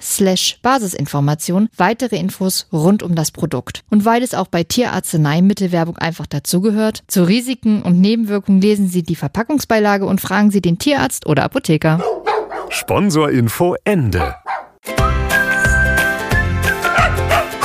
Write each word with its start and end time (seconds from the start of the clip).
slash 0.00 0.58
Basisinformation 0.62 1.68
weitere 1.76 2.16
Infos 2.16 2.66
rund 2.72 3.02
um 3.02 3.14
das 3.14 3.30
Produkt. 3.30 3.82
Und 3.90 4.04
weil 4.04 4.22
es 4.22 4.34
auch 4.34 4.48
bei 4.48 4.64
Tierarzneimittelwerbung 4.64 5.96
einfach 5.98 6.26
dazugehört, 6.26 7.02
zu 7.06 7.24
Risiken 7.24 7.82
und 7.82 8.00
Nebenwirkungen 8.00 8.60
lesen 8.60 8.88
Sie 8.88 9.02
die 9.02 9.16
Verpackungsbeilage 9.16 10.06
und 10.06 10.20
fragen 10.20 10.50
Sie 10.50 10.60
den 10.60 10.78
Tierarzt 10.78 11.26
oder 11.26 11.44
Apotheker. 11.44 12.02
Sponsorinfo 12.70 13.76
Ende. 13.84 14.34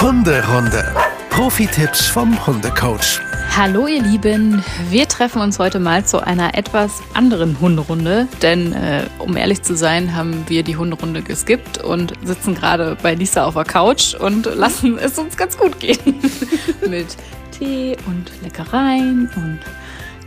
Hunderunde. 0.02 1.09
Profi-Tipps 1.40 2.06
vom 2.06 2.46
Hundecoach. 2.46 3.22
Hallo 3.56 3.88
ihr 3.88 4.02
Lieben, 4.02 4.62
wir 4.90 5.08
treffen 5.08 5.42
uns 5.42 5.58
heute 5.58 5.80
mal 5.80 6.06
zu 6.06 6.22
einer 6.22 6.54
etwas 6.58 7.02
anderen 7.14 7.62
Hunderunde, 7.62 8.28
denn 8.42 8.74
äh, 8.74 9.06
um 9.20 9.38
ehrlich 9.38 9.62
zu 9.62 9.74
sein, 9.78 10.18
haben 10.18 10.44
wir 10.50 10.64
die 10.64 10.76
Hunderunde 10.76 11.22
geskippt 11.22 11.82
und 11.82 12.12
sitzen 12.26 12.56
gerade 12.56 12.98
bei 13.02 13.16
Lisa 13.16 13.46
auf 13.46 13.54
der 13.54 13.64
Couch 13.64 14.16
und 14.16 14.54
lassen 14.54 14.98
es 14.98 15.18
uns 15.18 15.38
ganz 15.38 15.58
gut 15.58 15.80
gehen. 15.80 16.20
Mit 16.90 17.16
Tee 17.58 17.96
und 18.06 18.30
Leckereien 18.44 19.32
und 19.38 19.60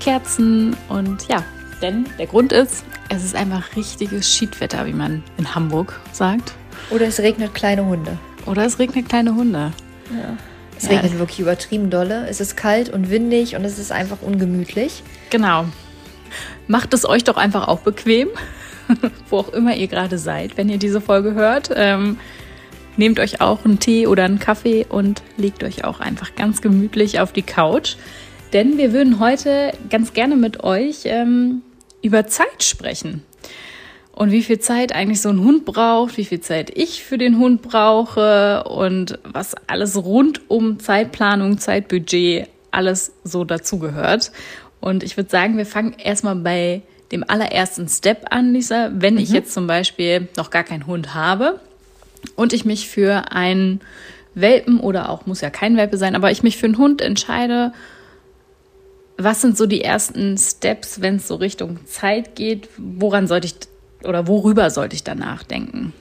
Kerzen 0.00 0.74
und 0.88 1.28
ja, 1.28 1.44
denn 1.82 2.06
der 2.18 2.26
Grund 2.26 2.52
ist, 2.52 2.86
es 3.10 3.22
ist 3.22 3.36
einfach 3.36 3.76
richtiges 3.76 4.34
Schiedwetter, 4.34 4.86
wie 4.86 4.94
man 4.94 5.22
in 5.36 5.54
Hamburg 5.54 6.00
sagt. 6.12 6.54
Oder 6.88 7.08
es 7.08 7.18
regnet 7.18 7.52
kleine 7.52 7.84
Hunde. 7.84 8.16
Oder 8.46 8.64
es 8.64 8.78
regnet 8.78 9.10
kleine 9.10 9.34
Hunde. 9.34 9.72
Ja. 10.10 10.38
Es 10.82 10.88
ja. 10.88 10.94
regnet 10.94 11.18
wirklich 11.18 11.38
übertrieben 11.38 11.90
dolle. 11.90 12.26
Es 12.28 12.40
ist 12.40 12.56
kalt 12.56 12.88
und 12.88 13.08
windig 13.08 13.54
und 13.54 13.64
es 13.64 13.78
ist 13.78 13.92
einfach 13.92 14.20
ungemütlich. 14.20 15.04
Genau. 15.30 15.66
Macht 16.66 16.92
es 16.92 17.08
euch 17.08 17.22
doch 17.22 17.36
einfach 17.36 17.68
auch 17.68 17.80
bequem, 17.80 18.28
wo 19.30 19.38
auch 19.38 19.52
immer 19.52 19.76
ihr 19.76 19.86
gerade 19.86 20.18
seid, 20.18 20.56
wenn 20.56 20.68
ihr 20.68 20.78
diese 20.78 21.00
Folge 21.00 21.34
hört. 21.34 21.70
Ähm, 21.76 22.18
nehmt 22.96 23.20
euch 23.20 23.40
auch 23.40 23.64
einen 23.64 23.78
Tee 23.78 24.08
oder 24.08 24.24
einen 24.24 24.40
Kaffee 24.40 24.84
und 24.88 25.22
legt 25.36 25.62
euch 25.62 25.84
auch 25.84 26.00
einfach 26.00 26.34
ganz 26.34 26.60
gemütlich 26.60 27.20
auf 27.20 27.32
die 27.32 27.42
Couch. 27.42 27.94
Denn 28.52 28.76
wir 28.76 28.92
würden 28.92 29.20
heute 29.20 29.72
ganz 29.88 30.12
gerne 30.14 30.34
mit 30.34 30.64
euch 30.64 31.02
ähm, 31.04 31.62
über 32.02 32.26
Zeit 32.26 32.64
sprechen 32.64 33.22
und 34.12 34.30
wie 34.30 34.42
viel 34.42 34.58
Zeit 34.58 34.94
eigentlich 34.94 35.22
so 35.22 35.30
ein 35.30 35.40
Hund 35.40 35.64
braucht, 35.64 36.18
wie 36.18 36.24
viel 36.24 36.40
Zeit 36.40 36.70
ich 36.76 37.02
für 37.02 37.16
den 37.16 37.38
Hund 37.38 37.62
brauche 37.62 38.64
und 38.64 39.18
was 39.24 39.54
alles 39.66 39.96
rund 39.96 40.50
um 40.50 40.78
Zeitplanung, 40.78 41.58
Zeitbudget, 41.58 42.48
alles 42.70 43.12
so 43.24 43.44
dazugehört. 43.44 44.30
Und 44.80 45.02
ich 45.02 45.16
würde 45.16 45.30
sagen, 45.30 45.56
wir 45.56 45.66
fangen 45.66 45.94
erstmal 45.98 46.36
bei 46.36 46.82
dem 47.10 47.24
allerersten 47.26 47.88
Step 47.88 48.26
an, 48.30 48.52
Lisa. 48.52 48.90
Wenn 48.94 49.14
mhm. 49.14 49.20
ich 49.20 49.30
jetzt 49.30 49.54
zum 49.54 49.66
Beispiel 49.66 50.28
noch 50.36 50.50
gar 50.50 50.64
keinen 50.64 50.86
Hund 50.86 51.14
habe 51.14 51.60
und 52.36 52.52
ich 52.52 52.64
mich 52.64 52.88
für 52.88 53.32
einen 53.32 53.80
Welpen 54.34 54.80
oder 54.80 55.08
auch 55.08 55.26
muss 55.26 55.40
ja 55.40 55.50
kein 55.50 55.76
Welpe 55.76 55.96
sein, 55.96 56.16
aber 56.16 56.30
ich 56.30 56.42
mich 56.42 56.56
für 56.58 56.66
einen 56.66 56.78
Hund 56.78 57.00
entscheide, 57.00 57.72
was 59.18 59.40
sind 59.40 59.56
so 59.56 59.66
die 59.66 59.82
ersten 59.82 60.36
Steps, 60.36 61.00
wenn 61.00 61.16
es 61.16 61.28
so 61.28 61.36
Richtung 61.36 61.84
Zeit 61.86 62.34
geht? 62.34 62.68
Woran 62.76 63.26
sollte 63.26 63.46
ich 63.46 63.54
oder 64.06 64.26
worüber 64.26 64.70
sollte 64.70 64.94
ich 64.94 65.04
da 65.04 65.14
nachdenken? 65.14 65.92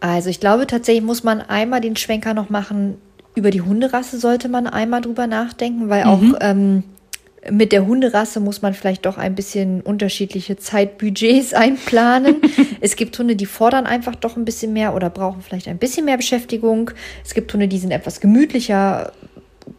Also 0.00 0.30
ich 0.30 0.40
glaube 0.40 0.66
tatsächlich 0.66 1.04
muss 1.04 1.24
man 1.24 1.40
einmal 1.40 1.80
den 1.80 1.96
Schwenker 1.96 2.34
noch 2.34 2.50
machen, 2.50 2.98
über 3.34 3.50
die 3.50 3.62
Hunderasse 3.62 4.18
sollte 4.18 4.48
man 4.48 4.66
einmal 4.66 5.00
drüber 5.00 5.26
nachdenken, 5.26 5.88
weil 5.88 6.04
mhm. 6.04 6.10
auch 6.10 6.38
ähm, 6.40 6.82
mit 7.50 7.72
der 7.72 7.86
Hunderasse 7.86 8.40
muss 8.40 8.62
man 8.62 8.74
vielleicht 8.74 9.06
doch 9.06 9.16
ein 9.16 9.34
bisschen 9.34 9.80
unterschiedliche 9.80 10.56
Zeitbudgets 10.56 11.54
einplanen. 11.54 12.36
es 12.80 12.96
gibt 12.96 13.18
Hunde, 13.18 13.36
die 13.36 13.46
fordern 13.46 13.86
einfach 13.86 14.16
doch 14.16 14.36
ein 14.36 14.44
bisschen 14.44 14.72
mehr 14.72 14.94
oder 14.94 15.10
brauchen 15.10 15.42
vielleicht 15.42 15.68
ein 15.68 15.78
bisschen 15.78 16.04
mehr 16.04 16.16
Beschäftigung. 16.16 16.90
Es 17.24 17.34
gibt 17.34 17.52
Hunde, 17.52 17.68
die 17.68 17.78
sind 17.78 17.90
etwas 17.90 18.20
gemütlicher, 18.20 19.12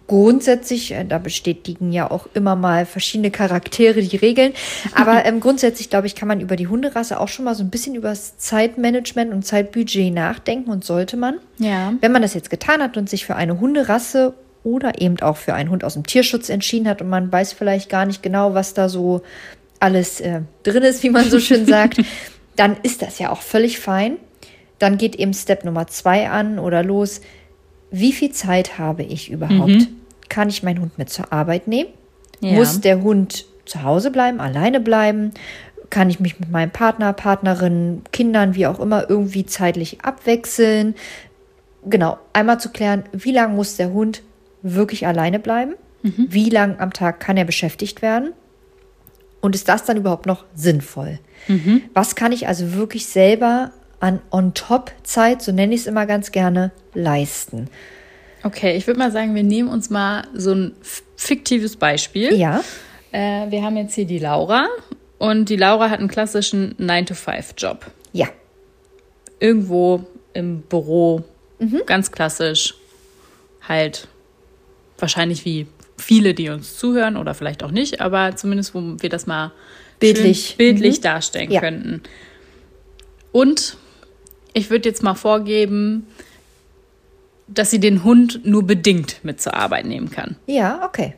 grundsätzlich, 0.10 0.92
äh, 0.92 1.06
da 1.06 1.20
bestätigen 1.20 1.94
ja 1.94 2.12
auch 2.12 2.28
immer 2.34 2.58
mal 2.58 2.86
verschiedene 2.86 3.32
Charaktere 3.32 4.02
die 4.02 4.18
Regeln, 4.18 4.52
aber 4.94 5.24
ähm, 5.26 5.40
grundsätzlich 5.40 5.90
glaube 5.90 6.08
ich, 6.08 6.16
kann 6.16 6.28
man 6.28 6.42
über 6.42 6.58
die 6.58 6.68
Hunderasse 6.68 7.20
auch 7.20 7.30
schon 7.30 7.46
mal 7.46 7.56
so 7.56 7.64
ein 7.64 7.70
bisschen 7.70 7.96
über 7.96 8.10
das 8.10 8.38
Zeitmanagement 8.38 9.32
und 9.32 9.46
Zeitbudget 9.46 10.14
nachdenken 10.14 10.70
und 10.70 10.84
sollte 10.84 11.16
man. 11.16 11.36
Ja. 11.60 11.94
Wenn 12.02 12.12
man 12.12 12.22
das 12.22 12.34
jetzt 12.34 12.50
getan 12.50 12.82
hat 12.82 12.98
und 12.98 13.10
sich 13.10 13.26
für 13.26 13.36
eine 13.36 13.62
Hunderasse 13.62 14.34
oder 14.64 15.00
eben 15.00 15.22
auch 15.22 15.38
für 15.38 15.54
einen 15.54 15.70
Hund 15.70 15.86
aus 15.86 15.94
dem 15.94 16.06
Tierschutz 16.06 16.50
entschieden 16.50 16.90
hat 16.90 17.02
und 17.02 17.08
man 17.10 17.32
weiß 17.32 17.54
vielleicht 17.54 17.90
gar 17.90 18.06
nicht 18.06 18.22
genau, 18.22 18.54
was 18.54 18.74
da 18.74 18.90
so 18.90 19.22
alles 19.80 20.20
äh, 20.20 20.42
drin 20.64 20.84
ist, 20.84 21.04
wie 21.04 21.10
man 21.10 21.30
so 21.30 21.40
schön 21.40 21.66
sagt, 21.68 22.02
dann 22.58 22.76
ist 22.84 23.02
das 23.02 23.20
ja 23.20 23.32
auch 23.32 23.42
völlig 23.42 23.80
fein. 23.80 24.18
Dann 24.80 24.98
geht 24.98 25.16
eben 25.16 25.34
Step 25.34 25.64
Nummer 25.64 25.88
zwei 25.88 26.30
an 26.30 26.60
oder 26.60 26.84
los 26.84 27.22
wie 27.92 28.12
viel 28.12 28.32
Zeit 28.32 28.78
habe 28.78 29.04
ich 29.04 29.32
überhaupt? 29.32 29.70
Mhm. 29.70 29.88
Kann 30.30 30.50
ich 30.50 30.64
meinen 30.64 30.82
Hund 30.82 30.98
mit 30.98 31.10
zur 31.10 31.32
Arbeit 31.34 31.68
nehmen? 31.68 31.90
Ja. 32.40 32.54
Muss 32.54 32.82
der 32.82 33.02
Hund 33.02 33.46
zu 33.66 33.84
Hause 33.84 34.12
bleiben, 34.12 34.40
alleine 34.40 34.80
bleiben? 34.80 35.32
Kann 35.90 36.10
ich 36.10 36.20
mich 36.20 36.40
mit 36.40 36.50
meinem 36.50 36.72
Partner, 36.72 37.14
Partnerin, 37.14 38.04
Kindern, 38.12 38.56
wie 38.56 38.68
auch 38.68 38.80
immer, 38.80 39.10
irgendwie 39.10 39.46
zeitlich 39.46 40.02
abwechseln? 40.02 40.96
Genau, 41.86 42.18
einmal 42.34 42.60
zu 42.60 42.70
klären, 42.70 43.04
wie 43.12 43.32
lange 43.32 43.56
muss 43.56 43.78
der 43.78 43.92
Hund 43.92 44.22
wirklich 44.62 45.08
alleine 45.08 45.40
bleiben? 45.40 45.74
Mhm. 46.04 46.28
Wie 46.30 46.50
lange 46.50 46.80
am 46.80 46.94
Tag 46.94 47.20
kann 47.20 47.38
er 47.38 47.46
beschäftigt 47.46 48.02
werden? 48.02 48.34
Und 49.42 49.56
ist 49.56 49.70
das 49.70 49.86
dann 49.86 49.98
überhaupt 49.98 50.26
noch 50.26 50.46
sinnvoll? 50.54 51.20
Mhm. 51.48 51.84
Was 51.94 52.16
kann 52.16 52.32
ich 52.32 52.48
also 52.48 52.74
wirklich 52.74 53.06
selber 53.08 53.72
an 54.00 54.22
On-Top-Zeit, 54.32 55.42
so 55.42 55.52
nenne 55.52 55.74
ich 55.74 55.82
es 55.82 55.88
immer 55.88 56.06
ganz 56.06 56.32
gerne, 56.32 56.72
leisten. 56.94 57.70
Okay, 58.44 58.78
ich 58.78 58.88
würde 58.88 59.00
mal 59.00 59.12
sagen, 59.12 59.36
wir 59.36 59.44
nehmen 59.44 59.70
uns 59.70 59.90
mal 59.90 60.24
so 60.34 60.54
ein 60.54 60.74
fiktives 61.16 61.76
Beispiel. 61.76 62.36
Ja. 62.36 62.64
Äh, 63.12 63.50
wir 63.52 63.64
haben 63.64 63.78
jetzt 63.78 63.96
hier 63.96 64.06
die 64.06 64.20
Laura 64.20 64.68
und 65.18 65.50
die 65.50 65.56
Laura 65.56 65.90
hat 65.90 66.00
einen 66.00 66.08
klassischen 66.08 66.76
9-to-5-Job. 66.76 67.86
Ja. 68.14 68.28
Irgendwo 69.40 70.06
im 70.34 70.62
Büro, 70.62 71.24
mhm. 71.60 71.82
ganz 71.86 72.12
klassisch, 72.12 72.76
halt 73.68 74.08
wahrscheinlich 74.98 75.46
wie 75.46 75.68
viele, 75.98 76.34
die 76.34 76.50
uns 76.50 76.78
zuhören 76.78 77.18
oder 77.18 77.34
vielleicht 77.34 77.64
auch 77.64 77.72
nicht, 77.72 78.02
aber 78.02 78.36
zumindest, 78.36 78.74
wo 78.74 78.82
wir 79.00 79.10
das 79.10 79.28
mal 79.28 79.52
bildlich, 80.00 80.56
bildlich 80.58 80.98
mhm. 81.00 81.04
darstellen 81.04 81.52
ja. 81.52 81.60
könnten. 81.60 82.02
Und 83.32 83.78
ich 84.54 84.70
würde 84.70 84.90
jetzt 84.90 85.04
mal 85.04 85.16
vorgeben, 85.16 86.08
dass 87.54 87.72
sie 87.72 87.80
den 87.80 88.04
Hund 88.04 88.42
nur 88.46 88.66
bedingt 88.66 89.20
mit 89.24 89.42
zur 89.42 89.54
Arbeit 89.54 89.86
nehmen 89.86 90.10
kann. 90.10 90.36
Ja, 90.46 90.84
okay. 90.86 91.14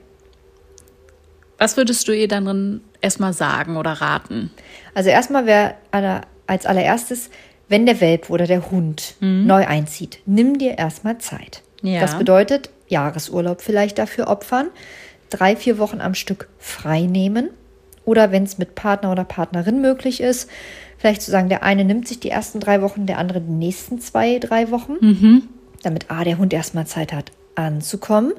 Was 1.57 1.77
würdest 1.77 2.07
du 2.07 2.11
ihr 2.11 2.27
dann 2.27 2.81
erstmal 3.01 3.33
sagen 3.33 3.77
oder 3.77 3.93
raten? 3.93 4.49
Also 4.95 5.09
erstmal 5.09 5.45
wäre 5.45 5.75
als 6.47 6.65
allererstes, 6.65 7.29
wenn 7.67 7.85
der 7.85 8.01
Welp 8.01 8.29
oder 8.29 8.47
der 8.47 8.71
Hund 8.71 9.15
mhm. 9.19 9.45
neu 9.45 9.65
einzieht, 9.67 10.19
nimm 10.25 10.57
dir 10.57 10.77
erstmal 10.77 11.19
Zeit. 11.19 11.61
Ja. 11.81 12.01
Das 12.01 12.17
bedeutet 12.17 12.69
Jahresurlaub 12.87 13.61
vielleicht 13.61 13.97
dafür 13.97 14.27
opfern, 14.27 14.67
drei, 15.29 15.55
vier 15.55 15.77
Wochen 15.77 16.01
am 16.01 16.13
Stück 16.13 16.49
frei 16.57 17.01
nehmen 17.01 17.49
oder 18.03 18.31
wenn 18.31 18.43
es 18.43 18.57
mit 18.57 18.75
Partner 18.75 19.11
oder 19.11 19.23
Partnerin 19.23 19.81
möglich 19.81 20.19
ist, 20.21 20.49
Vielleicht 21.01 21.23
zu 21.23 21.31
sagen, 21.31 21.49
der 21.49 21.63
eine 21.63 21.83
nimmt 21.83 22.07
sich 22.07 22.19
die 22.19 22.29
ersten 22.29 22.59
drei 22.59 22.83
Wochen, 22.83 23.07
der 23.07 23.17
andere 23.17 23.41
die 23.41 23.51
nächsten 23.51 23.99
zwei, 23.99 24.37
drei 24.37 24.69
Wochen, 24.69 24.97
damit 25.83 26.09
A, 26.11 26.23
der 26.23 26.37
Hund 26.37 26.53
erstmal 26.53 26.87
Zeit 26.87 27.13
hat 27.13 27.31
anzukommen, 27.55 28.33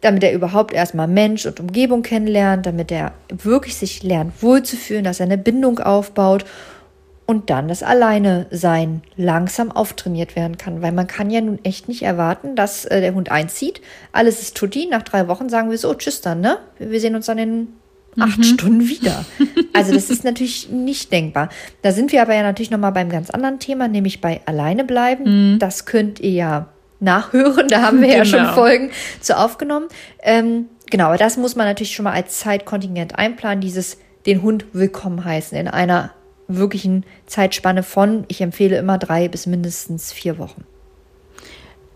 damit 0.00 0.22
er 0.22 0.32
überhaupt 0.32 0.72
erstmal 0.72 1.08
Mensch 1.08 1.46
und 1.46 1.60
Umgebung 1.60 2.02
kennenlernt, 2.02 2.66
damit 2.66 2.90
er 2.90 3.12
wirklich 3.28 3.76
sich 3.76 4.02
lernt 4.02 4.42
wohlzufühlen, 4.42 5.04
dass 5.04 5.20
er 5.20 5.26
eine 5.26 5.38
Bindung 5.38 5.78
aufbaut 5.78 6.44
und 7.26 7.48
dann 7.48 7.68
das 7.68 7.84
Alleine-Sein 7.84 9.02
langsam 9.16 9.70
auftrainiert 9.70 10.34
werden 10.34 10.58
kann. 10.58 10.82
Weil 10.82 10.90
man 10.90 11.06
kann 11.06 11.30
ja 11.30 11.40
nun 11.40 11.60
echt 11.64 11.86
nicht 11.86 12.02
erwarten, 12.02 12.56
dass 12.56 12.86
äh, 12.86 13.00
der 13.00 13.14
Hund 13.14 13.30
einzieht, 13.30 13.80
alles 14.10 14.42
ist 14.42 14.56
tutti, 14.56 14.88
nach 14.90 15.02
drei 15.02 15.28
Wochen 15.28 15.48
sagen 15.48 15.70
wir 15.70 15.78
so, 15.78 15.94
tschüss 15.94 16.22
dann, 16.22 16.40
ne? 16.40 16.58
Wir 16.80 17.00
sehen 17.00 17.14
uns 17.14 17.26
dann 17.26 17.38
in 17.38 17.68
acht 18.18 18.44
Stunden 18.44 18.88
wieder. 18.88 19.24
Also 19.72 19.94
das 19.94 20.10
ist 20.10 20.24
natürlich 20.24 20.68
nicht 20.68 21.12
denkbar. 21.12 21.48
Da 21.82 21.92
sind 21.92 22.10
wir 22.10 22.20
aber 22.22 22.34
ja 22.34 22.42
natürlich 22.42 22.72
nochmal 22.72 22.90
beim 22.90 23.08
ganz 23.08 23.30
anderen 23.30 23.60
Thema, 23.60 23.86
nämlich 23.86 24.20
bei 24.20 24.40
alleine 24.44 24.84
bleiben. 24.84 25.24
Das 25.60 25.86
könnt 25.86 26.18
ihr 26.18 26.32
ja 26.32 26.68
nachhören, 27.00 27.68
da 27.68 27.82
haben 27.82 28.00
wir 28.00 28.08
ja 28.08 28.24
schon 28.24 28.40
Genau. 28.40 28.54
Folgen 28.54 28.90
zu 29.20 29.36
aufgenommen. 29.38 29.88
Ähm, 30.22 30.66
genau, 30.90 31.06
aber 31.06 31.16
das 31.18 31.36
muss 31.36 31.56
man 31.56 31.66
natürlich 31.66 31.94
schon 31.94 32.04
mal 32.04 32.12
als 32.12 32.38
Zeitkontingent 32.38 33.18
einplanen, 33.18 33.60
dieses 33.60 33.98
den 34.26 34.42
Hund 34.42 34.66
willkommen 34.72 35.24
heißen 35.24 35.56
in 35.56 35.68
einer 35.68 36.10
wirklichen 36.46 37.04
Zeitspanne 37.26 37.82
von, 37.82 38.24
ich 38.28 38.40
empfehle 38.40 38.76
immer 38.76 38.98
drei 38.98 39.28
bis 39.28 39.46
mindestens 39.46 40.12
vier 40.12 40.36
Wochen. 40.38 40.64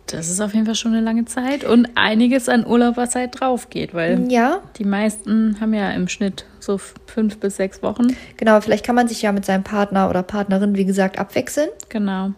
Das 0.07 0.29
ist 0.29 0.41
auf 0.41 0.53
jeden 0.53 0.67
Fall 0.67 0.75
schon 0.75 0.93
eine 0.93 1.01
lange 1.01 1.25
Zeit 1.25 1.65
und 1.65 1.89
einiges 1.95 2.49
an 2.51 2.67
Urlauberzeit 2.67 3.41
drauf 3.41 3.71
geht, 3.71 3.95
weil 3.95 4.31
Ja, 4.31 4.61
die 4.77 4.85
meisten 4.85 5.57
haben 5.61 5.73
ja 5.73 5.91
im 5.93 6.09
Schnitt 6.09 6.45
so 6.61 6.79
fünf 7.07 7.39
bis 7.41 7.57
sechs 7.57 7.83
Wochen. 7.83 8.15
genau, 8.37 8.61
vielleicht 8.61 8.85
kann 8.85 8.95
man 8.95 9.09
sich 9.09 9.23
ja 9.23 9.33
mit 9.33 9.45
seinem 9.47 9.65
Partner 9.65 10.11
oder 10.11 10.23
Partnerin, 10.23 10.77
wie 10.77 10.85
gesagt, 10.85 11.19
abwechseln. 11.19 11.71
Genau. 11.89 12.33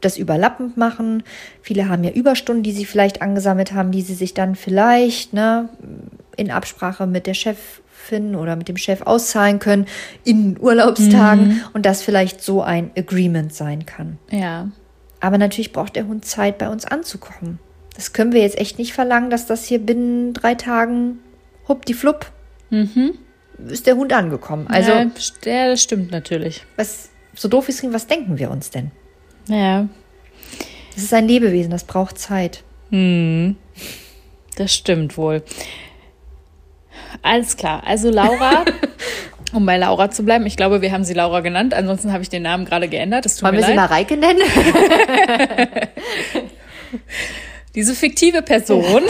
Das 0.00 0.16
überlappend 0.16 0.76
machen. 0.76 1.22
Viele 1.62 1.88
haben 1.88 2.04
ja 2.04 2.10
Überstunden, 2.10 2.62
die 2.62 2.72
sie 2.72 2.84
vielleicht 2.84 3.22
angesammelt 3.22 3.72
haben, 3.72 3.90
die 3.90 4.02
sie 4.02 4.14
sich 4.14 4.34
dann 4.34 4.54
vielleicht 4.54 5.32
ne, 5.32 5.68
in 6.36 6.50
Absprache 6.50 7.06
mit 7.06 7.26
der 7.26 7.34
Chefin 7.34 8.36
oder 8.36 8.56
mit 8.56 8.68
dem 8.68 8.76
Chef 8.76 9.02
auszahlen 9.02 9.58
können 9.58 9.86
in 10.24 10.58
Urlaubstagen 10.60 11.62
und 11.72 11.84
das 11.84 12.02
vielleicht 12.02 12.42
so 12.42 12.62
ein 12.62 12.90
Agreement 12.96 13.52
sein 13.52 13.86
kann. 13.86 14.18
Ja. 14.30 14.68
Aber 15.20 15.38
natürlich 15.38 15.72
braucht 15.72 15.96
der 15.96 16.06
Hund 16.06 16.24
Zeit, 16.24 16.58
bei 16.58 16.68
uns 16.68 16.84
anzukommen. 16.84 17.58
Das 17.96 18.12
können 18.12 18.32
wir 18.32 18.42
jetzt 18.42 18.58
echt 18.58 18.78
nicht 18.78 18.92
verlangen, 18.92 19.30
dass 19.30 19.46
das 19.46 19.64
hier 19.64 19.80
binnen 19.80 20.32
drei 20.32 20.54
Tagen 20.54 21.18
huppdieflupp 21.66 22.30
ist 23.66 23.86
der 23.86 23.96
Hund 23.96 24.12
angekommen. 24.12 24.66
Also, 24.68 24.92
ja, 24.92 25.06
ja, 25.44 25.68
das 25.68 25.82
stimmt 25.82 26.10
natürlich. 26.10 26.64
was 26.76 27.10
so 27.34 27.48
doof 27.48 27.68
ist, 27.68 27.84
was 27.92 28.06
denken 28.06 28.38
wir 28.38 28.50
uns 28.50 28.70
denn? 28.70 28.90
Ja, 29.48 29.88
Das 30.94 31.02
ist 31.04 31.14
ein 31.14 31.26
Lebewesen, 31.28 31.70
das 31.70 31.84
braucht 31.84 32.18
Zeit. 32.18 32.62
das 32.90 34.74
stimmt 34.74 35.16
wohl. 35.16 35.42
Alles 37.22 37.56
klar. 37.56 37.82
Also 37.86 38.10
Laura, 38.10 38.64
um 39.52 39.64
bei 39.66 39.76
Laura 39.78 40.10
zu 40.10 40.24
bleiben, 40.24 40.46
ich 40.46 40.56
glaube, 40.56 40.82
wir 40.82 40.92
haben 40.92 41.04
sie 41.04 41.14
Laura 41.14 41.40
genannt. 41.40 41.74
Ansonsten 41.74 42.12
habe 42.12 42.22
ich 42.22 42.28
den 42.28 42.42
Namen 42.42 42.64
gerade 42.64 42.88
geändert. 42.88 43.24
Das 43.24 43.36
tut 43.36 43.44
Wollen 43.44 43.54
mir 43.56 43.60
wir 43.62 43.66
sie 43.66 43.72
leid. 43.72 43.76
mal 43.76 43.86
Reike 43.86 44.16
nennen? 44.16 44.40
Diese 47.74 47.94
fiktive 47.94 48.42
Person 48.42 49.04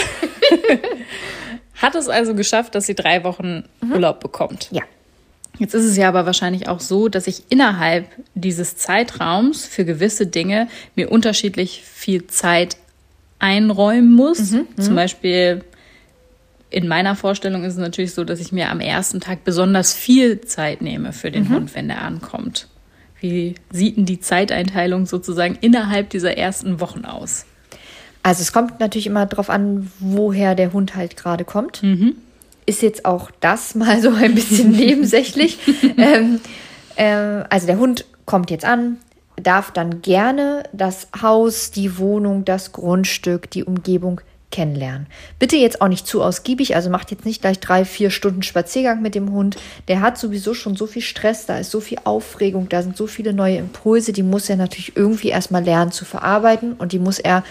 hat 1.75 1.95
es 1.95 2.09
also 2.09 2.35
geschafft, 2.35 2.75
dass 2.75 2.87
sie 2.87 2.95
drei 2.95 3.25
Wochen 3.25 3.65
Urlaub 3.93 4.21
bekommt. 4.21 4.69
ja. 4.73 4.83
Jetzt 5.59 5.75
ist 5.75 5.85
es 5.85 5.97
ja 5.97 6.09
aber 6.09 6.27
wahrscheinlich 6.27 6.69
auch 6.69 6.81
so, 6.81 7.09
dass 7.09 7.27
ich 7.27 7.45
innerhalb 7.49 8.07
dieses 8.35 8.77
Zeitraums 8.77 9.67
für 9.67 9.85
gewisse 9.85 10.27
Dinge 10.27 10.69
mir 10.95 11.11
unterschiedlich 11.11 11.83
viel 11.85 12.27
Zeit 12.29 12.77
einräumen 13.41 14.13
muss. 14.13 14.39
Zum 14.77 14.95
Beispiel 14.95 15.65
in 16.71 16.87
meiner 16.87 17.17
Vorstellung 17.17 17.65
ist 17.65 17.73
es 17.75 17.79
natürlich 17.79 18.13
so, 18.15 18.25
dass 18.25 18.41
ich 18.41 18.53
mir 18.53 18.71
am 18.71 18.81
ersten 18.81 19.21
Tag 19.21 19.43
besonders 19.45 19.95
viel 19.95 20.43
Zeit 20.43 20.83
nehme 20.83 21.13
für 21.13 21.31
den 21.31 21.45
Hund, 21.55 21.75
wenn 21.75 21.89
der 21.89 22.03
ankommt. 22.03 22.69
Wie 23.21 23.55
sieht 23.73 23.97
denn 23.97 24.05
die 24.07 24.21
Zeiteinteilung 24.21 25.07
sozusagen 25.07 25.57
innerhalb 25.61 26.11
dieser 26.11 26.37
ersten 26.37 26.79
Wochen 26.81 27.05
aus? 27.05 27.47
Also 28.23 28.43
es 28.43 28.53
kommt 28.53 28.81
natürlich 28.81 29.07
immer 29.07 29.27
darauf 29.27 29.51
an, 29.51 29.91
woher 29.99 30.55
der 30.55 30.73
Hund 30.73 30.95
halt 30.95 31.17
gerade 31.17 31.45
kommt. 31.45 31.83
Ist 32.69 32.83
jetzt 32.83 33.07
auch 33.07 33.31
das 33.41 33.75
mal 33.75 34.03
so 34.03 34.11
ein 34.11 34.35
bisschen 34.35 34.71
nebensächlich. 34.77 35.59
ähm, 35.97 36.41
ähm, 36.99 37.45
also 37.49 37.67
der 37.67 37.79
Hund 37.79 38.05
kommt 38.27 38.51
jetzt 38.51 38.67
an, 38.67 38.99
darf 39.37 39.71
dann 39.71 40.03
gerne 40.03 40.65
das 40.75 41.09
Haus, 41.23 41.71
die 41.71 41.97
Wohnung, 41.97 42.45
das 42.45 42.73
Grundstück, 42.73 43.51
die 43.51 43.65
Umgebung 43.65 44.21
kennenlernen. 44.51 45.07
Bitte 45.39 45.57
jetzt 45.57 45.81
auch 45.81 45.89
nicht 45.89 46.07
zu 46.07 46.23
ausgiebig, 46.23 46.77
also 46.77 46.91
macht 46.91 47.11
jetzt 47.11 47.25
nicht 47.25 47.41
gleich 47.41 47.59
drei, 47.59 47.87
vier 47.87 48.11
Stunden 48.11 48.43
Spaziergang 48.43 49.01
mit 49.01 49.15
dem 49.15 49.33
Hund. 49.33 49.57
Der 49.89 50.03
hat 50.03 50.19
sowieso 50.19 50.53
schon 50.53 50.77
so 50.77 50.87
viel 50.87 51.01
Stress, 51.03 51.47
da 51.47 51.59
ist 51.59 51.71
so 51.71 51.81
viel 51.81 51.99
Aufregung, 52.05 52.69
da 52.69 52.83
sind 52.83 52.99
so 52.99 53.07
viele 53.07 53.33
neue 53.33 53.57
Impulse, 53.57 54.13
die 54.13 54.23
muss 54.23 54.51
er 54.51 54.57
natürlich 54.57 54.95
irgendwie 54.95 55.29
erstmal 55.29 55.65
lernen 55.65 55.93
zu 55.93 56.05
verarbeiten 56.05 56.75
und 56.75 56.93
die 56.93 56.99
muss 56.99 57.19
er 57.19 57.45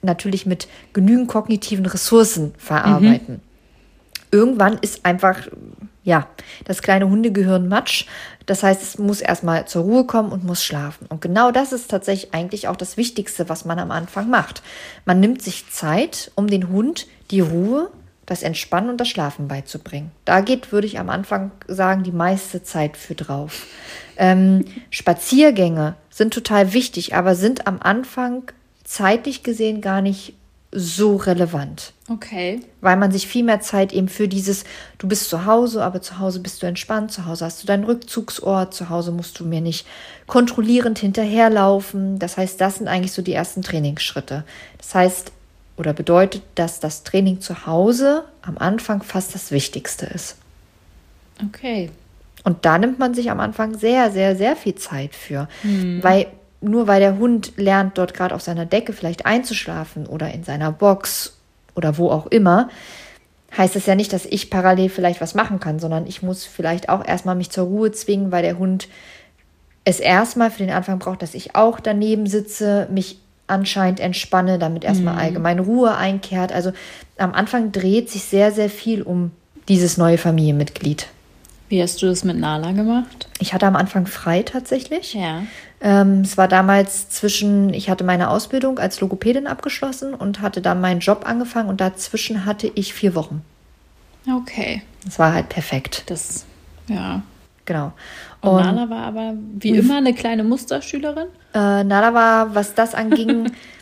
natürlich 0.00 0.46
mit 0.46 0.66
genügend 0.94 1.28
kognitiven 1.28 1.84
Ressourcen 1.84 2.54
verarbeiten. 2.56 3.42
Irgendwann 4.30 4.78
ist 4.78 5.04
einfach, 5.04 5.48
ja, 6.02 6.28
das 6.64 6.82
kleine 6.82 7.08
Hundegehirn 7.08 7.68
Matsch. 7.68 8.06
Das 8.46 8.62
heißt, 8.62 8.82
es 8.82 8.98
muss 8.98 9.20
erstmal 9.20 9.66
zur 9.66 9.82
Ruhe 9.82 10.04
kommen 10.06 10.32
und 10.32 10.44
muss 10.44 10.64
schlafen. 10.64 11.06
Und 11.08 11.20
genau 11.20 11.50
das 11.50 11.72
ist 11.72 11.90
tatsächlich 11.90 12.34
eigentlich 12.34 12.68
auch 12.68 12.76
das 12.76 12.96
Wichtigste, 12.96 13.48
was 13.48 13.64
man 13.64 13.78
am 13.78 13.90
Anfang 13.90 14.30
macht. 14.30 14.62
Man 15.04 15.20
nimmt 15.20 15.42
sich 15.42 15.70
Zeit, 15.70 16.30
um 16.34 16.46
den 16.46 16.68
Hund 16.68 17.06
die 17.30 17.40
Ruhe, 17.40 17.90
das 18.26 18.42
Entspannen 18.44 18.90
und 18.90 18.98
das 19.00 19.08
Schlafen 19.08 19.48
beizubringen. 19.48 20.12
Da 20.24 20.40
geht, 20.40 20.70
würde 20.70 20.86
ich 20.86 21.00
am 21.00 21.10
Anfang 21.10 21.50
sagen, 21.66 22.04
die 22.04 22.12
meiste 22.12 22.62
Zeit 22.62 22.96
für 22.96 23.16
drauf. 23.16 23.66
Ähm, 24.16 24.66
Spaziergänge 24.90 25.96
sind 26.10 26.32
total 26.32 26.72
wichtig, 26.72 27.16
aber 27.16 27.34
sind 27.34 27.66
am 27.66 27.80
Anfang 27.80 28.44
zeitlich 28.84 29.42
gesehen 29.42 29.80
gar 29.80 30.00
nicht 30.00 30.34
so 30.72 31.16
relevant 31.16 31.92
Okay. 32.08 32.60
weil 32.80 32.96
man 32.96 33.10
sich 33.10 33.26
viel 33.26 33.44
mehr 33.44 33.60
Zeit 33.60 33.92
eben 33.92 34.08
für 34.08 34.28
dieses, 34.28 34.64
du 34.98 35.08
bist 35.08 35.28
zu 35.28 35.44
Hause, 35.44 35.82
aber 35.84 36.00
zu 36.00 36.18
Hause 36.18 36.40
bist 36.40 36.62
du 36.62 36.66
entspannt, 36.66 37.12
zu 37.12 37.26
Hause 37.26 37.44
hast 37.44 37.62
du 37.62 37.66
deinen 37.66 37.84
Rückzugsort, 37.84 38.72
zu 38.74 38.88
Hause 38.88 39.10
musst 39.10 39.38
du 39.40 39.44
mir 39.44 39.60
nicht 39.60 39.86
kontrollierend 40.26 40.98
hinterherlaufen. 40.98 42.18
Das 42.18 42.36
heißt, 42.36 42.60
das 42.60 42.76
sind 42.76 42.88
eigentlich 42.88 43.12
so 43.12 43.22
die 43.22 43.32
ersten 43.32 43.62
Trainingsschritte. 43.62 44.44
Das 44.78 44.94
heißt, 44.94 45.32
oder 45.76 45.92
bedeutet, 45.92 46.42
dass 46.54 46.78
das 46.78 47.04
Training 47.04 47.40
zu 47.40 47.66
Hause 47.66 48.24
am 48.42 48.58
Anfang 48.58 49.02
fast 49.02 49.34
das 49.34 49.50
Wichtigste 49.50 50.06
ist. 50.06 50.36
Okay. 51.44 51.90
Und 52.44 52.64
da 52.64 52.78
nimmt 52.78 52.98
man 52.98 53.14
sich 53.14 53.30
am 53.30 53.40
Anfang 53.40 53.78
sehr, 53.78 54.10
sehr, 54.10 54.36
sehr 54.36 54.56
viel 54.56 54.74
Zeit 54.74 55.14
für. 55.14 55.48
Weil 56.02 56.26
nur 56.60 56.86
weil 56.86 57.00
der 57.00 57.18
Hund 57.18 57.52
lernt, 57.56 57.96
dort 57.98 58.14
gerade 58.14 58.34
auf 58.34 58.42
seiner 58.42 58.66
Decke 58.66 58.92
vielleicht 58.92 59.26
einzuschlafen 59.26 60.06
oder 60.06 60.32
in 60.32 60.44
seiner 60.44 60.72
Box 60.72 61.36
oder 61.74 61.96
wo 61.96 62.10
auch 62.10 62.26
immer, 62.26 62.68
heißt 63.56 63.76
das 63.76 63.86
ja 63.86 63.94
nicht, 63.94 64.12
dass 64.12 64.26
ich 64.26 64.50
parallel 64.50 64.88
vielleicht 64.88 65.20
was 65.20 65.34
machen 65.34 65.60
kann, 65.60 65.78
sondern 65.78 66.06
ich 66.06 66.22
muss 66.22 66.44
vielleicht 66.44 66.88
auch 66.88 67.04
erstmal 67.04 67.34
mich 67.34 67.50
zur 67.50 67.64
Ruhe 67.64 67.92
zwingen, 67.92 68.30
weil 68.30 68.42
der 68.42 68.58
Hund 68.58 68.88
es 69.84 69.98
erstmal 69.98 70.50
für 70.50 70.62
den 70.62 70.70
Anfang 70.70 70.98
braucht, 70.98 71.22
dass 71.22 71.34
ich 71.34 71.54
auch 71.56 71.80
daneben 71.80 72.26
sitze, 72.26 72.86
mich 72.90 73.18
anscheinend 73.46 73.98
entspanne, 73.98 74.58
damit 74.58 74.84
erstmal 74.84 75.16
allgemein 75.18 75.58
Ruhe 75.58 75.96
einkehrt. 75.96 76.52
Also 76.52 76.72
am 77.18 77.32
Anfang 77.32 77.72
dreht 77.72 78.08
sich 78.08 78.22
sehr, 78.24 78.52
sehr 78.52 78.70
viel 78.70 79.02
um 79.02 79.32
dieses 79.68 79.96
neue 79.96 80.18
Familienmitglied. 80.18 81.08
Wie 81.70 81.80
hast 81.80 82.02
du 82.02 82.06
das 82.06 82.24
mit 82.24 82.36
Nala 82.36 82.72
gemacht? 82.72 83.28
Ich 83.38 83.54
hatte 83.54 83.64
am 83.66 83.76
Anfang 83.76 84.06
frei 84.06 84.42
tatsächlich. 84.42 85.14
Ja. 85.14 85.44
Ähm, 85.80 86.20
es 86.22 86.36
war 86.36 86.48
damals 86.48 87.08
zwischen, 87.08 87.72
ich 87.72 87.88
hatte 87.88 88.02
meine 88.04 88.28
Ausbildung 88.28 88.78
als 88.80 89.00
Logopädin 89.00 89.46
abgeschlossen 89.46 90.12
und 90.12 90.40
hatte 90.42 90.60
dann 90.60 90.80
meinen 90.80 90.98
Job 91.00 91.22
angefangen 91.26 91.68
und 91.68 91.80
dazwischen 91.80 92.44
hatte 92.44 92.70
ich 92.74 92.92
vier 92.92 93.14
Wochen. 93.14 93.42
Okay. 94.30 94.82
Das 95.04 95.18
war 95.18 95.32
halt 95.32 95.48
perfekt. 95.48 96.02
Das, 96.06 96.44
ja. 96.88 97.22
Genau. 97.64 97.92
Und, 98.40 98.50
Und 98.50 98.62
Nala 98.64 98.90
war 98.90 99.04
aber 99.04 99.34
wie 99.58 99.70
immer 99.70 99.98
eine 99.98 100.12
kleine 100.12 100.42
Musterschülerin. 100.42 101.28
äh, 101.54 101.84
Nala 101.84 102.12
war, 102.14 102.54
was 102.54 102.74
das 102.74 102.94
anging, 102.94 103.52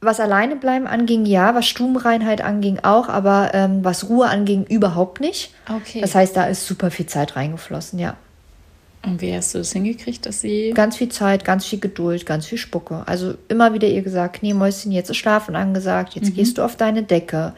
was 0.00 0.20
alleine 0.20 0.56
bleiben 0.56 0.86
anging, 0.86 1.26
ja, 1.26 1.54
was 1.54 1.66
Stubenreinheit 1.66 2.40
anging 2.40 2.78
auch, 2.82 3.08
aber 3.08 3.50
ähm, 3.54 3.84
was 3.84 4.08
Ruhe 4.08 4.28
anging, 4.28 4.64
überhaupt 4.64 5.20
nicht. 5.20 5.52
Okay. 5.68 6.00
Das 6.00 6.14
heißt, 6.14 6.36
da 6.36 6.44
ist 6.44 6.66
super 6.66 6.90
viel 6.90 7.06
Zeit 7.06 7.34
reingeflossen, 7.34 7.98
ja. 7.98 8.16
Und 9.04 9.20
wie 9.20 9.34
hast 9.34 9.54
du 9.54 9.58
das 9.58 9.72
hingekriegt, 9.72 10.26
dass 10.26 10.40
sie. 10.40 10.72
Ganz 10.74 10.96
viel 10.96 11.08
Zeit, 11.08 11.44
ganz 11.44 11.64
viel 11.64 11.78
Geduld, 11.78 12.26
ganz 12.26 12.46
viel 12.46 12.58
Spucke. 12.58 13.02
Also 13.06 13.34
immer 13.48 13.72
wieder 13.72 13.88
ihr 13.88 14.02
gesagt, 14.02 14.42
nee, 14.42 14.54
Mäuschen, 14.54 14.92
jetzt 14.92 15.08
ist 15.10 15.16
Schlafen 15.16 15.56
angesagt, 15.56 16.14
jetzt 16.14 16.34
gehst 16.34 16.58
du 16.58 16.62
auf 16.62 16.76
deine 16.76 17.02
Decke. 17.02 17.54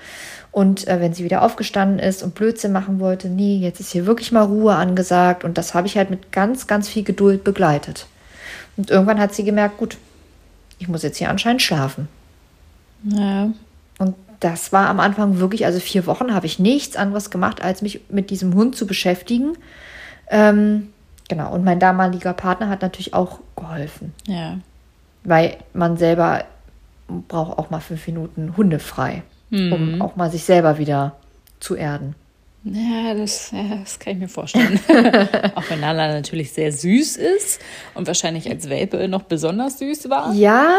Und 0.52 0.86
äh, 0.88 1.00
wenn 1.00 1.14
sie 1.14 1.24
wieder 1.24 1.42
aufgestanden 1.42 1.98
ist 1.98 2.22
und 2.22 2.34
Blödsinn 2.34 2.72
machen 2.72 3.00
wollte, 3.00 3.28
nee, 3.28 3.56
jetzt 3.56 3.80
ist 3.80 3.92
hier 3.92 4.06
wirklich 4.06 4.32
mal 4.32 4.42
Ruhe 4.42 4.74
angesagt. 4.74 5.44
Und 5.44 5.56
das 5.58 5.74
habe 5.74 5.86
ich 5.86 5.96
halt 5.96 6.10
mit 6.10 6.32
ganz, 6.32 6.66
ganz 6.66 6.88
viel 6.88 7.04
Geduld 7.04 7.44
begleitet. 7.44 8.06
Und 8.76 8.90
irgendwann 8.90 9.20
hat 9.20 9.34
sie 9.34 9.44
gemerkt, 9.44 9.78
gut, 9.78 9.96
ich 10.78 10.88
muss 10.88 11.02
jetzt 11.02 11.18
hier 11.18 11.30
anscheinend 11.30 11.62
schlafen. 11.62 12.08
Ja. 13.04 13.50
Und 13.98 14.14
das 14.40 14.72
war 14.72 14.88
am 14.88 15.00
Anfang 15.00 15.38
wirklich, 15.38 15.66
also 15.66 15.80
vier 15.80 16.06
Wochen 16.06 16.32
habe 16.34 16.46
ich 16.46 16.58
nichts 16.58 16.96
anderes 16.96 17.30
gemacht, 17.30 17.62
als 17.62 17.82
mich 17.82 18.00
mit 18.08 18.30
diesem 18.30 18.54
Hund 18.54 18.74
zu 18.76 18.86
beschäftigen. 18.86 19.56
Ähm, 20.30 20.88
genau, 21.28 21.52
und 21.52 21.64
mein 21.64 21.78
damaliger 21.80 22.32
Partner 22.32 22.68
hat 22.68 22.82
natürlich 22.82 23.12
auch 23.14 23.40
geholfen. 23.56 24.14
Ja. 24.26 24.58
Weil 25.24 25.58
man 25.74 25.96
selber 25.96 26.44
braucht 27.28 27.58
auch 27.58 27.70
mal 27.70 27.80
fünf 27.80 28.06
Minuten 28.06 28.56
hundefrei, 28.56 29.22
Mhm. 29.50 29.72
um 29.72 30.02
auch 30.02 30.16
mal 30.16 30.30
sich 30.30 30.44
selber 30.44 30.78
wieder 30.78 31.16
zu 31.58 31.74
erden. 31.74 32.14
Ja, 32.62 33.14
das, 33.14 33.50
ja, 33.52 33.76
das 33.80 33.98
kann 33.98 34.12
ich 34.14 34.18
mir 34.20 34.28
vorstellen. 34.28 34.78
Auch 35.54 35.62
wenn 35.70 35.80
Nala 35.80 36.12
natürlich 36.12 36.52
sehr 36.52 36.70
süß 36.70 37.16
ist 37.16 37.58
und 37.94 38.06
wahrscheinlich 38.06 38.50
als 38.50 38.68
Welpe 38.68 39.08
noch 39.08 39.22
besonders 39.22 39.78
süß 39.78 40.10
war. 40.10 40.34
Ja, 40.34 40.76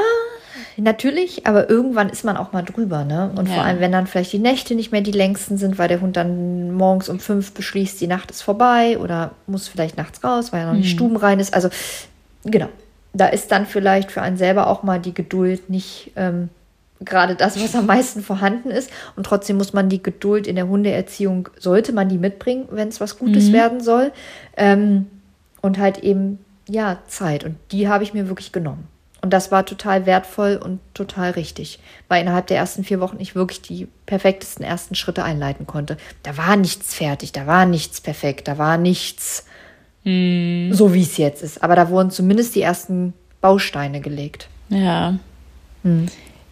natürlich, 0.77 1.47
aber 1.47 1.69
irgendwann 1.69 2.09
ist 2.09 2.23
man 2.23 2.37
auch 2.37 2.51
mal 2.51 2.63
drüber, 2.63 3.03
ne? 3.03 3.31
Und 3.35 3.47
Ja. 3.47 3.55
vor 3.55 3.63
allem, 3.63 3.79
wenn 3.79 3.91
dann 3.91 4.07
vielleicht 4.07 4.33
die 4.33 4.39
Nächte 4.39 4.75
nicht 4.75 4.91
mehr 4.91 5.01
die 5.01 5.11
längsten 5.11 5.57
sind, 5.57 5.77
weil 5.77 5.87
der 5.87 6.01
Hund 6.01 6.17
dann 6.17 6.71
morgens 6.71 7.09
um 7.09 7.19
fünf 7.19 7.53
beschließt, 7.53 7.99
die 8.01 8.07
Nacht 8.07 8.31
ist 8.31 8.41
vorbei 8.41 8.97
oder 8.99 9.31
muss 9.47 9.67
vielleicht 9.67 9.97
nachts 9.97 10.23
raus, 10.23 10.51
weil 10.53 10.61
er 10.61 10.67
noch 10.67 10.77
nicht 10.77 10.91
stubenrein 10.91 11.39
ist. 11.39 11.53
Also, 11.53 11.69
genau. 12.43 12.69
Da 13.13 13.27
ist 13.27 13.51
dann 13.51 13.65
vielleicht 13.65 14.11
für 14.11 14.21
einen 14.21 14.37
selber 14.37 14.67
auch 14.67 14.83
mal 14.83 14.99
die 14.99 15.13
Geduld 15.13 15.69
nicht 15.69 16.11
ähm, 16.15 16.49
gerade 17.03 17.35
das, 17.35 17.61
was 17.61 17.75
am 17.75 17.85
meisten 17.87 18.21
vorhanden 18.21 18.69
ist. 18.69 18.89
Und 19.15 19.25
trotzdem 19.25 19.57
muss 19.57 19.73
man 19.73 19.89
die 19.89 20.01
Geduld 20.01 20.47
in 20.47 20.55
der 20.55 20.67
Hundeerziehung, 20.67 21.49
sollte 21.57 21.93
man 21.93 22.09
die 22.09 22.17
mitbringen, 22.17 22.67
wenn 22.71 22.87
es 22.87 23.01
was 23.01 23.17
Gutes 23.17 23.51
werden 23.51 23.81
soll. 23.81 24.11
Ähm, 24.55 25.07
und 25.61 25.77
halt 25.77 25.99
eben, 25.99 26.39
ja, 26.67 26.99
Zeit. 27.07 27.43
Und 27.43 27.55
die 27.71 27.87
habe 27.87 28.03
ich 28.03 28.13
mir 28.13 28.29
wirklich 28.29 28.51
genommen. 28.51 28.87
Und 29.21 29.31
das 29.31 29.51
war 29.51 29.65
total 29.65 30.05
wertvoll 30.07 30.59
und 30.63 30.79
total 30.95 31.31
richtig, 31.31 31.79
weil 32.07 32.21
innerhalb 32.21 32.47
der 32.47 32.57
ersten 32.57 32.83
vier 32.83 32.99
Wochen 32.99 33.17
ich 33.19 33.35
wirklich 33.35 33.61
die 33.61 33.87
perfektesten 34.07 34.65
ersten 34.65 34.95
Schritte 34.95 35.23
einleiten 35.23 35.67
konnte. 35.67 35.97
Da 36.23 36.37
war 36.37 36.55
nichts 36.55 36.95
fertig, 36.95 37.31
da 37.31 37.45
war 37.45 37.67
nichts 37.67 38.01
perfekt, 38.01 38.47
da 38.47 38.57
war 38.57 38.77
nichts 38.77 39.45
so, 40.03 40.93
wie 40.95 41.03
es 41.03 41.17
jetzt 41.17 41.43
ist. 41.43 41.61
Aber 41.61 41.75
da 41.75 41.89
wurden 41.89 42.09
zumindest 42.09 42.55
die 42.55 42.63
ersten 42.63 43.13
Bausteine 43.39 44.01
gelegt. 44.01 44.47
Ja. 44.69 45.19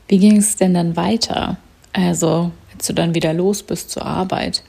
Wie 0.08 0.18
ging 0.20 0.38
es 0.38 0.56
denn 0.58 0.76
dann 0.76 0.96
weiter? 0.96 1.58
Also, 1.94 2.52
als 2.76 2.86
du 2.86 2.94
dann 2.94 3.16
wieder 3.16 3.34
los 3.34 3.64
bist 3.64 3.90
zur 3.90 4.06
Arbeit. 4.06 4.64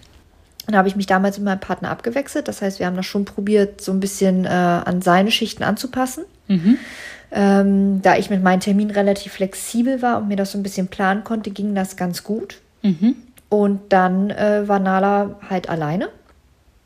Dann 0.66 0.76
habe 0.76 0.88
ich 0.88 0.96
mich 0.96 1.06
damals 1.06 1.36
mit 1.36 1.44
meinem 1.44 1.60
Partner 1.60 1.90
abgewechselt. 1.90 2.48
Das 2.48 2.62
heißt, 2.62 2.78
wir 2.78 2.86
haben 2.86 2.96
das 2.96 3.04
schon 3.04 3.26
probiert, 3.26 3.82
so 3.82 3.92
ein 3.92 4.00
bisschen 4.00 4.46
äh, 4.46 4.48
an 4.48 5.02
seine 5.02 5.30
Schichten 5.30 5.62
anzupassen. 5.62 6.24
Ähm, 7.32 8.02
da 8.02 8.16
ich 8.16 8.28
mit 8.30 8.42
meinen 8.42 8.60
Terminen 8.60 8.90
relativ 8.90 9.34
flexibel 9.34 10.02
war 10.02 10.18
und 10.18 10.28
mir 10.28 10.36
das 10.36 10.52
so 10.52 10.58
ein 10.58 10.62
bisschen 10.62 10.88
planen 10.88 11.22
konnte, 11.24 11.50
ging 11.50 11.74
das 11.74 11.96
ganz 11.96 12.24
gut. 12.24 12.60
Und 13.48 13.80
dann 13.92 14.30
äh, 14.30 14.66
war 14.68 14.78
Nala 14.78 15.36
halt 15.48 15.68
alleine 15.68 16.08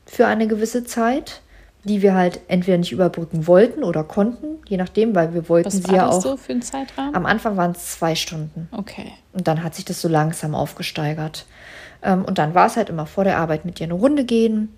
für 0.07 0.27
eine 0.27 0.47
gewisse 0.47 0.85
Zeit, 0.85 1.41
die 1.85 2.03
wir 2.03 2.15
halt 2.15 2.41
entweder 2.49 2.79
nicht 2.79 2.93
überbrücken 2.93 3.47
wollten 3.47 3.85
oder 3.85 4.05
konnten, 4.05 4.59
je 4.67 4.77
nachdem, 4.77 5.15
weil 5.15 5.35
wir 5.35 5.49
wollten 5.49 5.67
Was 5.67 5.75
sie 5.75 5.89
war 5.89 5.95
ja 5.95 6.07
das 6.07 6.17
auch. 6.17 6.23
so 6.23 6.37
für 6.37 6.53
ein 6.53 6.63
Zeitraum? 6.63 7.15
Am 7.15 7.27
Anfang 7.27 7.57
waren 7.57 7.73
es 7.73 7.99
zwei 7.99 8.15
Stunden. 8.15 8.69
Okay. 8.73 9.13
Und 9.33 9.47
dann 9.49 9.63
hat 9.63 9.75
sich 9.75 9.85
das 9.85 10.01
so 10.01 10.09
langsam 10.09 10.55
aufgesteigert. 10.55 11.47
Ähm, 12.03 12.25
und 12.25 12.39
dann 12.39 12.55
war 12.55 12.67
es 12.67 12.77
halt 12.77 12.89
immer 12.89 13.07
vor 13.07 13.25
der 13.25 13.39
Arbeit 13.39 13.65
mit 13.65 13.81
ihr 13.81 13.85
eine 13.85 13.95
Runde 13.95 14.25
gehen, 14.25 14.71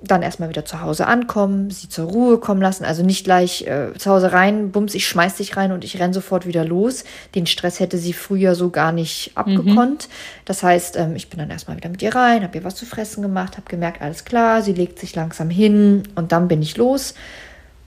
dann 0.00 0.22
erstmal 0.22 0.48
wieder 0.48 0.64
zu 0.64 0.80
Hause 0.80 1.06
ankommen, 1.06 1.70
sie 1.70 1.88
zur 1.88 2.08
Ruhe 2.08 2.38
kommen 2.38 2.62
lassen. 2.62 2.84
Also 2.84 3.02
nicht 3.02 3.24
gleich 3.24 3.66
äh, 3.66 3.92
zu 3.98 4.10
Hause 4.10 4.32
rein, 4.32 4.70
bums, 4.70 4.94
ich 4.94 5.08
schmeiß 5.08 5.36
dich 5.36 5.56
rein 5.56 5.72
und 5.72 5.82
ich 5.82 5.98
renn 5.98 6.12
sofort 6.12 6.46
wieder 6.46 6.64
los. 6.64 7.04
Den 7.34 7.46
Stress 7.46 7.80
hätte 7.80 7.98
sie 7.98 8.12
früher 8.12 8.54
so 8.54 8.70
gar 8.70 8.92
nicht 8.92 9.32
abgekonnt. 9.34 10.08
Das 10.44 10.62
heißt, 10.62 10.96
ähm, 10.96 11.16
ich 11.16 11.28
bin 11.30 11.40
dann 11.40 11.50
erstmal 11.50 11.76
wieder 11.76 11.88
mit 11.88 12.00
ihr 12.00 12.14
rein, 12.14 12.44
habe 12.44 12.56
ihr 12.56 12.64
was 12.64 12.76
zu 12.76 12.86
fressen 12.86 13.22
gemacht, 13.22 13.56
habe 13.56 13.68
gemerkt, 13.68 14.00
alles 14.00 14.24
klar, 14.24 14.62
sie 14.62 14.72
legt 14.72 15.00
sich 15.00 15.16
langsam 15.16 15.50
hin 15.50 16.04
und 16.14 16.30
dann 16.30 16.46
bin 16.46 16.62
ich 16.62 16.76
los. 16.76 17.14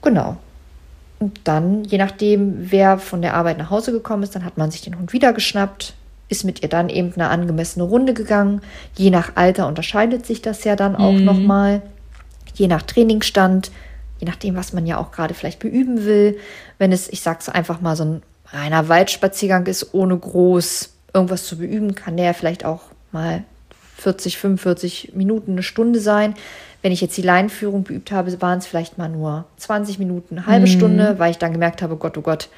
Genau. 0.02 0.36
Und 1.18 1.40
dann, 1.44 1.84
je 1.84 1.98
nachdem, 1.98 2.70
wer 2.70 2.98
von 2.98 3.22
der 3.22 3.34
Arbeit 3.34 3.56
nach 3.56 3.70
Hause 3.70 3.92
gekommen 3.92 4.22
ist, 4.22 4.34
dann 4.34 4.44
hat 4.44 4.58
man 4.58 4.70
sich 4.70 4.82
den 4.82 4.98
Hund 4.98 5.12
wieder 5.14 5.32
geschnappt, 5.32 5.94
ist 6.28 6.44
mit 6.44 6.62
ihr 6.62 6.68
dann 6.68 6.88
eben 6.88 7.12
eine 7.14 7.28
angemessene 7.28 7.84
Runde 7.84 8.12
gegangen. 8.12 8.60
Je 8.96 9.10
nach 9.10 9.32
Alter 9.36 9.66
unterscheidet 9.66 10.26
sich 10.26 10.42
das 10.42 10.64
ja 10.64 10.76
dann 10.76 10.96
auch 10.96 11.12
nochmal. 11.12 11.80
Je 12.54 12.68
nach 12.68 12.82
Trainingsstand, 12.82 13.70
je 14.18 14.26
nachdem, 14.26 14.56
was 14.56 14.72
man 14.72 14.86
ja 14.86 14.98
auch 14.98 15.10
gerade 15.12 15.34
vielleicht 15.34 15.58
beüben 15.58 16.04
will. 16.04 16.38
Wenn 16.78 16.92
es, 16.92 17.08
ich 17.08 17.20
sag's 17.20 17.48
einfach 17.48 17.80
mal, 17.80 17.96
so 17.96 18.04
ein 18.04 18.22
reiner 18.46 18.88
Waldspaziergang 18.88 19.66
ist, 19.66 19.94
ohne 19.94 20.16
groß 20.16 20.90
irgendwas 21.14 21.46
zu 21.46 21.58
beüben, 21.58 21.94
kann 21.94 22.16
der 22.16 22.34
vielleicht 22.34 22.64
auch 22.64 22.82
mal 23.10 23.44
40, 23.98 24.38
45 24.38 25.12
Minuten, 25.14 25.52
eine 25.52 25.62
Stunde 25.62 26.00
sein. 26.00 26.34
Wenn 26.82 26.90
ich 26.90 27.00
jetzt 27.00 27.16
die 27.16 27.22
Leinführung 27.22 27.84
beübt 27.84 28.10
habe, 28.10 28.40
waren 28.42 28.58
es 28.58 28.66
vielleicht 28.66 28.98
mal 28.98 29.08
nur 29.08 29.44
20 29.58 30.00
Minuten, 30.00 30.38
eine 30.38 30.46
halbe 30.46 30.66
Stunde, 30.66 31.18
weil 31.18 31.30
ich 31.30 31.38
dann 31.38 31.52
gemerkt 31.52 31.80
habe, 31.80 31.94
Gott, 31.96 32.18
oh 32.18 32.22
Gott, 32.22 32.48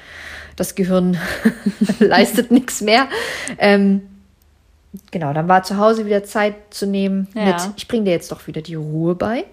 das 0.55 0.73
Gehirn 0.73 1.17
leistet 1.99 2.49
nichts 2.49 2.81
mehr. 2.81 3.07
Ähm, 3.59 4.01
genau, 5.11 5.31
dann 5.33 5.47
war 5.47 5.61
zu 5.61 5.77
Hause 5.77 6.07
wieder 6.07 6.23
Zeit 6.23 6.55
zu 6.71 6.87
nehmen 6.87 7.27
Ja. 7.35 7.45
mit, 7.45 7.55
ich 7.75 7.87
bringe 7.87 8.05
dir 8.05 8.11
jetzt 8.11 8.31
doch 8.31 8.47
wieder 8.47 8.61
die 8.61 8.75
Ruhe 8.75 9.13
bei. 9.13 9.45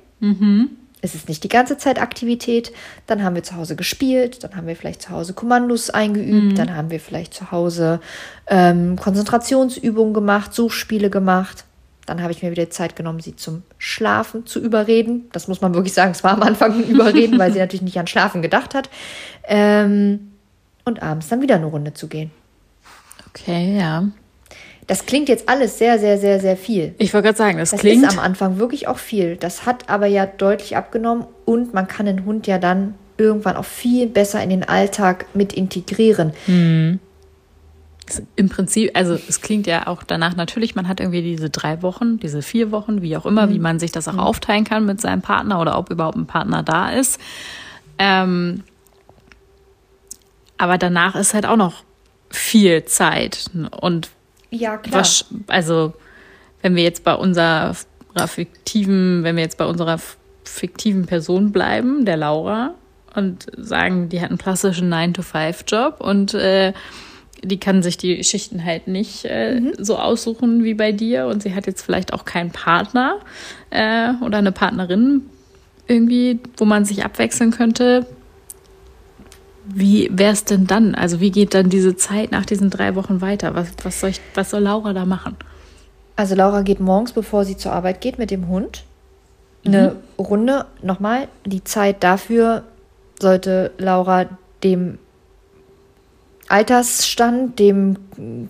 Es 1.04 1.16
ist 1.16 1.28
nicht 1.28 1.42
die 1.42 1.48
ganze 1.48 1.76
Zeit 1.76 2.00
Aktivität. 2.00 2.72
Dann 3.06 3.24
haben 3.24 3.34
wir 3.34 3.42
zu 3.42 3.56
Hause 3.56 3.74
gespielt, 3.74 4.44
dann 4.44 4.54
haben 4.54 4.68
wir 4.68 4.76
vielleicht 4.76 5.02
zu 5.02 5.10
Hause 5.10 5.34
Kommandos 5.34 5.90
eingeübt, 5.90 6.56
dann 6.58 6.76
haben 6.76 6.90
wir 6.90 7.00
vielleicht 7.00 7.34
zu 7.34 7.50
Hause 7.50 8.00
ähm, 8.46 8.96
Konzentrationsübungen 8.96 10.14
gemacht, 10.14 10.54
Suchspiele 10.54 11.10
gemacht. 11.10 11.64
Dann 12.06 12.22
habe 12.22 12.32
ich 12.32 12.42
mir 12.42 12.50
wieder 12.50 12.70
Zeit 12.70 12.96
genommen, 12.96 13.20
sie 13.20 13.36
zum 13.36 13.62
Schlafen 13.78 14.46
zu 14.46 14.60
überreden. 14.60 15.28
Das 15.32 15.48
muss 15.48 15.60
man 15.60 15.74
wirklich 15.74 15.94
sagen, 15.94 16.12
es 16.12 16.24
war 16.24 16.32
am 16.32 16.42
Anfang 16.42 16.72
ein 16.72 16.88
Überreden, 16.88 17.38
weil 17.38 17.52
sie 17.52 17.58
natürlich 17.60 17.82
nicht 17.82 17.98
an 17.98 18.06
Schlafen 18.06 18.42
gedacht 18.42 18.74
hat. 18.74 18.90
Ähm, 19.44 20.32
und 20.84 21.02
abends 21.02 21.28
dann 21.28 21.42
wieder 21.42 21.56
eine 21.56 21.66
Runde 21.66 21.94
zu 21.94 22.08
gehen. 22.08 22.30
Okay, 23.28 23.78
ja. 23.78 24.04
Das 24.92 25.06
klingt 25.06 25.30
jetzt 25.30 25.48
alles 25.48 25.78
sehr, 25.78 25.98
sehr, 25.98 26.18
sehr, 26.18 26.38
sehr 26.38 26.54
viel. 26.54 26.94
Ich 26.98 27.14
wollte 27.14 27.28
gerade 27.28 27.38
sagen, 27.38 27.56
das, 27.56 27.70
Das 27.70 27.80
klingt. 27.80 28.04
ist 28.04 28.12
am 28.12 28.18
Anfang 28.18 28.58
wirklich 28.58 28.88
auch 28.88 28.98
viel. 28.98 29.36
Das 29.36 29.64
hat 29.64 29.88
aber 29.88 30.04
ja 30.04 30.26
deutlich 30.26 30.76
abgenommen 30.76 31.24
und 31.46 31.72
man 31.72 31.88
kann 31.88 32.04
den 32.04 32.26
Hund 32.26 32.46
ja 32.46 32.58
dann 32.58 32.92
irgendwann 33.16 33.56
auch 33.56 33.64
viel 33.64 34.06
besser 34.06 34.42
in 34.42 34.50
den 34.50 34.64
Alltag 34.64 35.24
mit 35.32 35.54
integrieren. 35.54 36.34
Im 36.46 36.98
Prinzip, 38.50 38.90
also 38.92 39.14
es 39.14 39.40
klingt 39.40 39.66
ja 39.66 39.86
auch 39.86 40.02
danach 40.02 40.36
natürlich, 40.36 40.74
man 40.74 40.86
hat 40.88 41.00
irgendwie 41.00 41.22
diese 41.22 41.48
drei 41.48 41.80
Wochen, 41.80 42.18
diese 42.18 42.42
vier 42.42 42.70
Wochen, 42.70 43.00
wie 43.00 43.16
auch 43.16 43.24
immer, 43.24 43.48
wie 43.48 43.60
man 43.60 43.78
sich 43.78 43.92
das 43.92 44.08
auch 44.08 44.18
aufteilen 44.18 44.64
kann 44.64 44.84
mit 44.84 45.00
seinem 45.00 45.22
Partner 45.22 45.58
oder 45.58 45.78
ob 45.78 45.88
überhaupt 45.88 46.18
ein 46.18 46.26
Partner 46.26 46.62
da 46.62 46.90
ist. 46.90 47.18
Ähm, 47.98 48.62
aber 50.58 50.76
danach 50.76 51.14
ist 51.14 51.32
halt 51.32 51.46
auch 51.46 51.56
noch 51.56 51.82
viel 52.28 52.84
Zeit. 52.84 53.46
Und 53.80 54.10
Ja, 54.52 54.76
klar. 54.76 55.00
was, 55.00 55.24
also 55.48 55.94
wenn 56.60 56.76
wir 56.76 56.82
jetzt 56.82 57.04
bei 57.04 57.14
unserer 57.14 57.74
fiktiven, 58.26 59.24
wenn 59.24 59.36
wir 59.36 59.42
jetzt 59.42 59.58
bei 59.58 59.64
unserer 59.64 59.98
fiktiven 60.44 61.06
Person 61.06 61.50
bleiben, 61.52 62.04
der 62.04 62.18
Laura, 62.18 62.74
und 63.14 63.46
sagen, 63.56 64.08
die 64.08 64.20
hat 64.20 64.30
einen 64.30 64.38
klassischen 64.38 64.92
9-to-5-Job 64.92 66.00
und 66.00 66.34
äh, 66.34 66.72
die 67.42 67.58
kann 67.58 67.82
sich 67.82 67.96
die 67.96 68.22
Schichten 68.24 68.64
halt 68.64 68.86
nicht 68.86 69.24
äh, 69.24 69.60
so 69.78 69.98
aussuchen 69.98 70.64
wie 70.64 70.74
bei 70.74 70.92
dir 70.92 71.26
und 71.26 71.42
sie 71.42 71.54
hat 71.54 71.66
jetzt 71.66 71.82
vielleicht 71.82 72.12
auch 72.12 72.24
keinen 72.24 72.50
Partner 72.50 73.18
äh, 73.70 74.12
oder 74.24 74.38
eine 74.38 74.52
Partnerin 74.52 75.22
irgendwie, 75.88 76.38
wo 76.56 76.64
man 76.64 76.84
sich 76.84 77.04
abwechseln 77.04 77.50
könnte. 77.50 78.06
Wie 79.64 80.10
wäre 80.12 80.32
es 80.32 80.44
denn 80.44 80.66
dann? 80.66 80.94
Also 80.94 81.20
wie 81.20 81.30
geht 81.30 81.54
dann 81.54 81.70
diese 81.70 81.96
Zeit 81.96 82.32
nach 82.32 82.44
diesen 82.44 82.70
drei 82.70 82.94
Wochen 82.94 83.20
weiter? 83.20 83.54
Was, 83.54 83.68
was, 83.82 84.00
soll, 84.00 84.10
ich, 84.10 84.20
was 84.34 84.50
soll 84.50 84.62
Laura 84.62 84.92
da 84.92 85.04
machen? 85.04 85.36
Also 86.16 86.34
Laura 86.34 86.62
geht 86.62 86.80
morgens, 86.80 87.12
bevor 87.12 87.44
sie 87.44 87.56
zur 87.56 87.72
Arbeit 87.72 88.00
geht, 88.00 88.18
mit 88.18 88.30
dem 88.30 88.48
Hund 88.48 88.84
eine 89.64 89.96
Runde. 90.18 90.66
Nochmal, 90.82 91.28
die 91.44 91.64
Zeit 91.64 92.02
dafür 92.02 92.64
sollte 93.20 93.70
Laura 93.78 94.26
dem 94.64 94.98
Altersstand, 96.48 97.58
dem 97.58 97.96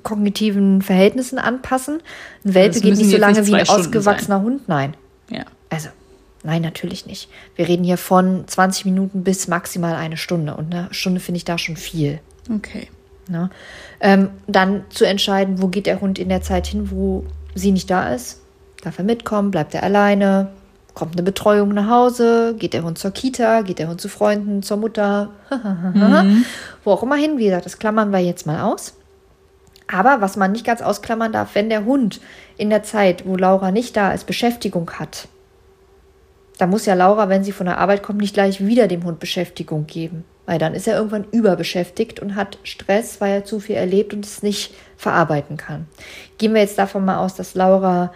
kognitiven 0.03 0.83
Verhältnissen 0.83 1.39
anpassen. 1.39 2.01
Ein 2.45 2.55
Welpe 2.55 2.81
geht 2.81 2.97
nicht 2.97 3.11
so 3.11 3.17
lange 3.17 3.41
nicht 3.41 3.49
wie 3.49 3.55
ein 3.55 3.69
ausgewachsener 3.69 4.43
Hund, 4.43 4.69
nein. 4.69 4.95
Ja. 5.31 5.45
Also, 5.71 5.91
nein, 6.43 6.63
natürlich 6.63 7.07
nicht. 7.07 7.29
Wir 7.57 7.69
reden 7.69 7.85
hier 7.85 7.99
von 7.99 8.47
20 8.47 8.85
Minuten 8.85 9.25
bis 9.25 9.49
maximal 9.49 9.95
eine 9.95 10.17
Stunde. 10.17 10.55
Und 10.55 10.75
eine 10.75 10.89
Stunde 10.93 11.21
finde 11.21 11.37
ich 11.37 11.45
da 11.45 11.59
schon 11.59 11.77
viel. 11.77 12.21
Okay. 12.55 12.89
Ne? 13.29 13.51
Ähm, 14.01 14.31
dann 14.47 14.85
zu 14.91 15.05
entscheiden, 15.05 15.63
wo 15.63 15.69
geht 15.69 15.87
der 15.87 16.01
Hund 16.01 16.19
in 16.19 16.29
der 16.29 16.43
Zeit 16.43 16.67
hin, 16.67 16.91
wo 16.91 17.25
sie 17.55 17.73
nicht 17.73 17.91
da 17.91 18.13
ist, 18.13 18.41
darf 18.83 18.99
er 18.99 19.05
mitkommen, 19.05 19.51
bleibt 19.51 19.75
er 19.75 19.83
alleine, 19.83 20.49
kommt 20.95 21.15
eine 21.15 21.23
Betreuung 21.23 21.71
nach 21.71 21.89
Hause, 21.89 22.55
geht 22.59 22.75
der 22.75 22.83
Hund 22.83 22.99
zur 22.99 23.13
Kita, 23.13 23.63
geht 23.63 23.79
der 23.79 23.89
Hund 23.89 24.01
zu 24.01 24.09
Freunden, 24.09 24.63
zur 24.63 24.77
Mutter, 24.77 25.31
mhm. 25.51 26.45
wo 26.85 26.91
auch 26.91 27.03
immer 27.03 27.17
hin. 27.17 27.39
Wie 27.39 27.45
gesagt, 27.45 27.67
das 27.67 27.79
klammern 27.79 28.11
wir 28.11 28.19
jetzt 28.19 28.47
mal 28.47 28.61
aus. 28.61 28.95
Aber 29.87 30.21
was 30.21 30.37
man 30.37 30.53
nicht 30.53 30.65
ganz 30.65 30.81
ausklammern 30.81 31.33
darf, 31.33 31.55
wenn 31.55 31.69
der 31.69 31.85
Hund 31.85 32.21
in 32.57 32.71
der 32.71 32.83
Zeit, 32.83 33.27
wo 33.27 33.37
Laura 33.37 33.71
nicht 33.71 33.97
da 33.97 34.13
ist, 34.13 34.27
Beschäftigung 34.27 34.91
hat, 34.93 35.29
da 36.63 36.69
muss 36.69 36.87
ja 36.87 36.95
Laura, 36.95 37.29
wenn 37.29 37.43
sie 37.43 37.51
von 37.51 37.67
der 37.67 37.79
Arbeit 37.79 38.05
kommt, 38.05 38.21
nicht 38.21 38.35
gleich 38.35 38.65
wieder 38.65 38.87
dem 38.87 39.03
Hund 39.03 39.19
Beschäftigung 39.19 39.89
geben. 39.89 40.23
Weil 40.47 40.61
dann 40.61 40.75
ist 40.75 40.87
er 40.87 40.97
irgendwann 40.97 41.25
überbeschäftigt 41.33 42.21
und 42.21 42.37
hat 42.37 42.57
Stress, 42.63 43.21
weil 43.21 43.33
er 43.33 43.45
zu 43.45 43.59
viel 43.59 43.75
erlebt 43.75 44.15
und 44.15 44.25
es 44.25 44.45
nicht 44.45 44.73
verarbeiten 44.97 45.57
kann. 45.57 45.89
Gehen 46.39 46.55
wir 46.55 46.61
jetzt 46.61 46.79
davon 46.79 47.05
mal 47.05 47.19
aus, 47.19 47.35
dass 47.35 47.57
Laura 47.57 48.13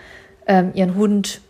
ähm, 0.46 0.70
ihren 0.74 0.94
Hund 0.94 1.40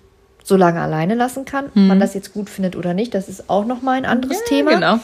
so 0.42 0.56
lange 0.56 0.80
alleine 0.80 1.14
lassen 1.14 1.44
kann. 1.44 1.66
Mhm. 1.74 1.88
man 1.88 2.00
das 2.00 2.14
jetzt 2.14 2.32
gut 2.32 2.48
findet 2.48 2.76
oder 2.76 2.94
nicht, 2.94 3.12
das 3.12 3.28
ist 3.28 3.50
auch 3.50 3.66
nochmal 3.66 3.98
ein 3.98 4.06
anderes 4.06 4.38
ja, 4.38 4.46
Thema. 4.46 4.70
Genau. 4.70 4.98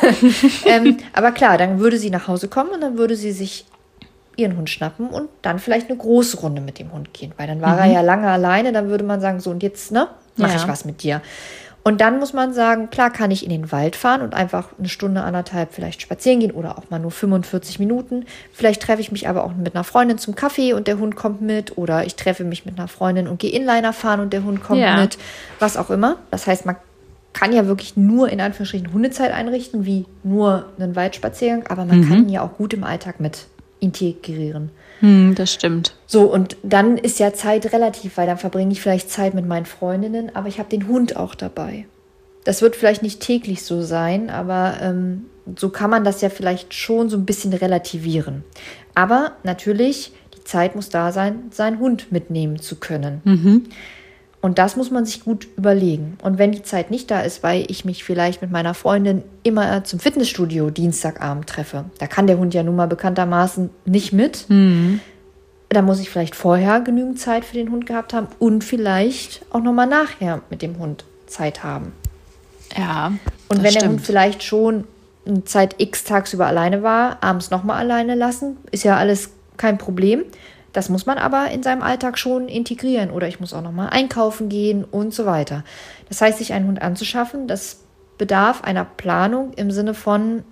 ähm, 0.66 0.96
aber 1.12 1.30
klar, 1.30 1.56
dann 1.56 1.78
würde 1.78 1.98
sie 1.98 2.10
nach 2.10 2.26
Hause 2.26 2.48
kommen 2.48 2.70
und 2.70 2.80
dann 2.80 2.98
würde 2.98 3.14
sie 3.14 3.30
sich 3.30 3.64
ihren 4.36 4.56
Hund 4.56 4.70
schnappen 4.70 5.08
und 5.08 5.28
dann 5.42 5.58
vielleicht 5.58 5.88
eine 5.88 5.98
große 5.98 6.38
Runde 6.38 6.60
mit 6.60 6.78
dem 6.78 6.92
Hund 6.92 7.12
gehen. 7.12 7.32
Weil 7.36 7.46
dann 7.46 7.60
war 7.60 7.74
mhm. 7.74 7.80
er 7.80 7.86
ja 7.86 8.00
lange 8.00 8.28
alleine, 8.28 8.72
dann 8.72 8.88
würde 8.88 9.04
man 9.04 9.20
sagen, 9.20 9.40
so 9.40 9.50
und 9.50 9.62
jetzt, 9.62 9.92
ne, 9.92 10.08
mache 10.36 10.52
ja. 10.52 10.56
ich 10.56 10.68
was 10.68 10.84
mit 10.84 11.02
dir. 11.02 11.20
Und 11.84 12.00
dann 12.00 12.20
muss 12.20 12.32
man 12.32 12.52
sagen, 12.52 12.90
klar 12.90 13.10
kann 13.10 13.32
ich 13.32 13.42
in 13.42 13.50
den 13.50 13.72
Wald 13.72 13.96
fahren 13.96 14.22
und 14.22 14.34
einfach 14.34 14.68
eine 14.78 14.88
Stunde, 14.88 15.24
anderthalb 15.24 15.72
vielleicht 15.74 16.00
spazieren 16.00 16.38
gehen 16.38 16.52
oder 16.52 16.78
auch 16.78 16.90
mal 16.90 17.00
nur 17.00 17.10
45 17.10 17.80
Minuten. 17.80 18.24
Vielleicht 18.52 18.82
treffe 18.82 19.00
ich 19.00 19.10
mich 19.10 19.28
aber 19.28 19.42
auch 19.42 19.52
mit 19.52 19.74
einer 19.74 19.82
Freundin 19.82 20.16
zum 20.16 20.36
Kaffee 20.36 20.74
und 20.74 20.86
der 20.86 20.98
Hund 20.98 21.16
kommt 21.16 21.40
mit. 21.40 21.76
Oder 21.76 22.04
ich 22.04 22.14
treffe 22.14 22.44
mich 22.44 22.64
mit 22.64 22.78
einer 22.78 22.86
Freundin 22.86 23.26
und 23.26 23.40
gehe 23.40 23.50
Inliner 23.50 23.92
fahren 23.92 24.20
und 24.20 24.32
der 24.32 24.44
Hund 24.44 24.62
kommt 24.62 24.80
ja. 24.80 24.96
mit. 24.96 25.18
Was 25.58 25.76
auch 25.76 25.90
immer. 25.90 26.18
Das 26.30 26.46
heißt, 26.46 26.66
man 26.66 26.76
kann 27.32 27.52
ja 27.52 27.66
wirklich 27.66 27.96
nur 27.96 28.28
in 28.28 28.40
Anführungsstrichen 28.40 28.92
Hundezeit 28.92 29.32
einrichten, 29.32 29.84
wie 29.84 30.06
nur 30.22 30.66
einen 30.78 30.94
Waldspaziergang, 30.94 31.66
aber 31.66 31.84
man 31.84 32.00
mhm. 32.00 32.08
kann 32.08 32.18
ihn 32.24 32.28
ja 32.28 32.42
auch 32.42 32.56
gut 32.56 32.74
im 32.74 32.84
Alltag 32.84 33.18
mit 33.18 33.46
integrieren. 33.82 34.70
Hm, 35.00 35.34
das 35.34 35.52
stimmt. 35.52 35.94
So, 36.06 36.32
und 36.32 36.56
dann 36.62 36.96
ist 36.96 37.18
ja 37.18 37.32
Zeit 37.32 37.72
relativ, 37.72 38.16
weil 38.16 38.26
dann 38.26 38.38
verbringe 38.38 38.72
ich 38.72 38.80
vielleicht 38.80 39.10
Zeit 39.10 39.34
mit 39.34 39.46
meinen 39.46 39.66
Freundinnen, 39.66 40.34
aber 40.34 40.48
ich 40.48 40.58
habe 40.58 40.68
den 40.68 40.86
Hund 40.86 41.16
auch 41.16 41.34
dabei. 41.34 41.86
Das 42.44 42.62
wird 42.62 42.76
vielleicht 42.76 43.02
nicht 43.02 43.20
täglich 43.20 43.62
so 43.62 43.82
sein, 43.82 44.30
aber 44.30 44.76
ähm, 44.80 45.26
so 45.56 45.70
kann 45.70 45.90
man 45.90 46.04
das 46.04 46.20
ja 46.20 46.30
vielleicht 46.30 46.74
schon 46.74 47.08
so 47.08 47.16
ein 47.16 47.26
bisschen 47.26 47.52
relativieren. 47.52 48.44
Aber 48.94 49.32
natürlich, 49.42 50.12
die 50.36 50.44
Zeit 50.44 50.76
muss 50.76 50.88
da 50.88 51.12
sein, 51.12 51.50
seinen 51.50 51.78
Hund 51.78 52.12
mitnehmen 52.12 52.60
zu 52.60 52.76
können. 52.76 53.20
Mhm. 53.24 53.64
Und 54.42 54.58
das 54.58 54.76
muss 54.76 54.90
man 54.90 55.06
sich 55.06 55.24
gut 55.24 55.46
überlegen. 55.56 56.18
Und 56.20 56.36
wenn 56.36 56.50
die 56.50 56.64
Zeit 56.64 56.90
nicht 56.90 57.10
da 57.12 57.20
ist, 57.20 57.44
weil 57.44 57.64
ich 57.70 57.84
mich 57.84 58.02
vielleicht 58.02 58.42
mit 58.42 58.50
meiner 58.50 58.74
Freundin 58.74 59.22
immer 59.44 59.84
zum 59.84 60.00
Fitnessstudio 60.00 60.70
Dienstagabend 60.70 61.46
treffe, 61.46 61.84
da 62.00 62.08
kann 62.08 62.26
der 62.26 62.38
Hund 62.38 62.52
ja 62.52 62.64
nun 62.64 62.74
mal 62.74 62.88
bekanntermaßen 62.88 63.70
nicht 63.84 64.12
mit. 64.12 64.46
Mhm. 64.48 65.00
Da 65.68 65.80
muss 65.80 66.00
ich 66.00 66.10
vielleicht 66.10 66.34
vorher 66.34 66.80
genügend 66.80 67.20
Zeit 67.20 67.44
für 67.44 67.54
den 67.54 67.70
Hund 67.70 67.86
gehabt 67.86 68.12
haben 68.12 68.26
und 68.40 68.64
vielleicht 68.64 69.46
auch 69.50 69.62
nochmal 69.62 69.86
nachher 69.86 70.42
mit 70.50 70.60
dem 70.60 70.76
Hund 70.78 71.04
Zeit 71.28 71.62
haben. 71.62 71.92
Ja. 72.76 73.12
Und 73.48 73.62
wenn 73.62 73.70
stimmt. 73.70 73.82
der 73.82 73.90
Hund 73.90 74.00
vielleicht 74.02 74.42
schon 74.42 74.84
eine 75.24 75.44
Zeit 75.44 75.76
X 75.78 76.02
tagsüber 76.02 76.46
alleine 76.46 76.82
war, 76.82 77.22
abends 77.22 77.50
nochmal 77.50 77.78
alleine 77.78 78.16
lassen, 78.16 78.56
ist 78.72 78.82
ja 78.82 78.96
alles 78.96 79.30
kein 79.56 79.78
Problem. 79.78 80.24
Das 80.72 80.88
muss 80.88 81.06
man 81.06 81.18
aber 81.18 81.50
in 81.50 81.62
seinem 81.62 81.82
Alltag 81.82 82.18
schon 82.18 82.48
integrieren 82.48 83.10
oder 83.10 83.28
ich 83.28 83.40
muss 83.40 83.52
auch 83.52 83.62
noch 83.62 83.72
mal 83.72 83.88
einkaufen 83.88 84.48
gehen 84.48 84.84
und 84.84 85.12
so 85.12 85.26
weiter. 85.26 85.64
Das 86.08 86.20
heißt, 86.20 86.38
sich 86.38 86.52
einen 86.52 86.66
Hund 86.66 86.80
anzuschaffen, 86.80 87.46
das 87.46 87.80
bedarf 88.18 88.62
einer 88.62 88.84
Planung 88.84 89.52
im 89.54 89.70
Sinne 89.70 89.94
von 89.94 90.44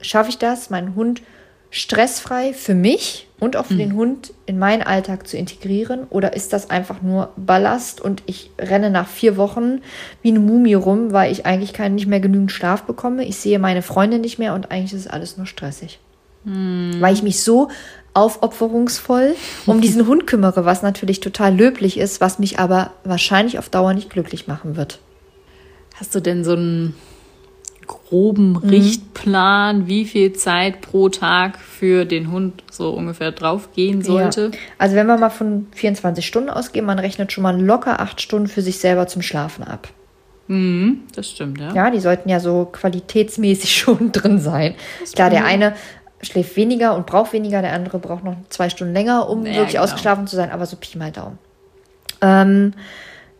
schaffe 0.00 0.30
ich 0.30 0.38
das, 0.38 0.70
meinen 0.70 0.94
Hund 0.94 1.22
stressfrei 1.70 2.52
für 2.52 2.74
mich 2.74 3.28
und 3.40 3.56
auch 3.56 3.64
für 3.64 3.74
mhm. 3.74 3.78
den 3.78 3.94
Hund 3.94 4.34
in 4.44 4.58
meinen 4.58 4.82
Alltag 4.82 5.26
zu 5.26 5.38
integrieren? 5.38 6.04
Oder 6.10 6.34
ist 6.34 6.52
das 6.52 6.68
einfach 6.68 7.00
nur 7.00 7.30
Ballast 7.36 8.00
und 8.00 8.22
ich 8.26 8.50
renne 8.58 8.90
nach 8.90 9.08
vier 9.08 9.36
Wochen 9.38 9.80
wie 10.20 10.28
eine 10.28 10.40
Mumie 10.40 10.74
rum, 10.74 11.12
weil 11.12 11.32
ich 11.32 11.46
eigentlich 11.46 11.72
keinen 11.72 11.94
nicht 11.94 12.06
mehr 12.06 12.20
genügend 12.20 12.52
Schlaf 12.52 12.82
bekomme? 12.82 13.24
Ich 13.24 13.38
sehe 13.38 13.58
meine 13.58 13.82
Freunde 13.82 14.18
nicht 14.18 14.38
mehr 14.38 14.54
und 14.54 14.70
eigentlich 14.70 14.92
ist 14.92 15.10
alles 15.10 15.38
nur 15.38 15.46
stressig. 15.46 15.98
Mhm. 16.44 16.96
Weil 17.00 17.14
ich 17.14 17.22
mich 17.22 17.42
so 17.42 17.68
aufopferungsvoll 18.14 19.34
um 19.66 19.80
diesen 19.82 20.06
Hund 20.06 20.26
kümmere, 20.26 20.64
was 20.64 20.82
natürlich 20.82 21.20
total 21.20 21.54
löblich 21.54 21.98
ist, 21.98 22.20
was 22.20 22.38
mich 22.38 22.58
aber 22.58 22.92
wahrscheinlich 23.04 23.58
auf 23.58 23.68
Dauer 23.68 23.94
nicht 23.94 24.10
glücklich 24.10 24.46
machen 24.46 24.76
wird. 24.76 24.98
Hast 25.94 26.14
du 26.14 26.20
denn 26.20 26.44
so 26.44 26.52
einen 26.52 26.94
groben 27.86 28.52
mhm. 28.52 28.68
Richtplan, 28.68 29.86
wie 29.86 30.04
viel 30.04 30.32
Zeit 30.32 30.80
pro 30.80 31.08
Tag 31.08 31.58
für 31.58 32.04
den 32.04 32.30
Hund 32.30 32.62
so 32.70 32.90
ungefähr 32.90 33.32
drauf 33.32 33.72
gehen 33.74 34.02
sollte? 34.02 34.50
Ja. 34.52 34.58
Also 34.78 34.96
wenn 34.96 35.06
wir 35.06 35.18
mal 35.18 35.30
von 35.30 35.66
24 35.72 36.26
Stunden 36.26 36.50
ausgehen, 36.50 36.84
man 36.84 36.98
rechnet 36.98 37.32
schon 37.32 37.42
mal 37.42 37.60
locker 37.60 38.00
acht 38.00 38.20
Stunden 38.20 38.48
für 38.48 38.62
sich 38.62 38.78
selber 38.78 39.06
zum 39.06 39.22
Schlafen 39.22 39.64
ab. 39.64 39.88
Mhm, 40.48 41.02
das 41.14 41.30
stimmt, 41.30 41.60
ja. 41.60 41.72
Ja, 41.74 41.90
die 41.90 42.00
sollten 42.00 42.28
ja 42.28 42.40
so 42.40 42.68
qualitätsmäßig 42.70 43.76
schon 43.76 44.12
drin 44.12 44.38
sein. 44.38 44.74
Klar, 45.14 45.30
der 45.30 45.44
eine 45.44 45.74
schläft 46.22 46.56
weniger 46.56 46.94
und 46.94 47.06
braucht 47.06 47.32
weniger, 47.32 47.62
der 47.62 47.72
andere 47.72 47.98
braucht 47.98 48.24
noch 48.24 48.36
zwei 48.48 48.70
Stunden 48.70 48.94
länger, 48.94 49.28
um 49.28 49.44
ja, 49.44 49.54
wirklich 49.54 49.72
genau. 49.72 49.84
ausgeschlafen 49.84 50.26
zu 50.26 50.36
sein, 50.36 50.50
aber 50.50 50.66
so 50.66 50.76
Pi 50.76 50.96
mal 50.96 51.10
Daumen. 51.10 51.38
Ähm, 52.20 52.74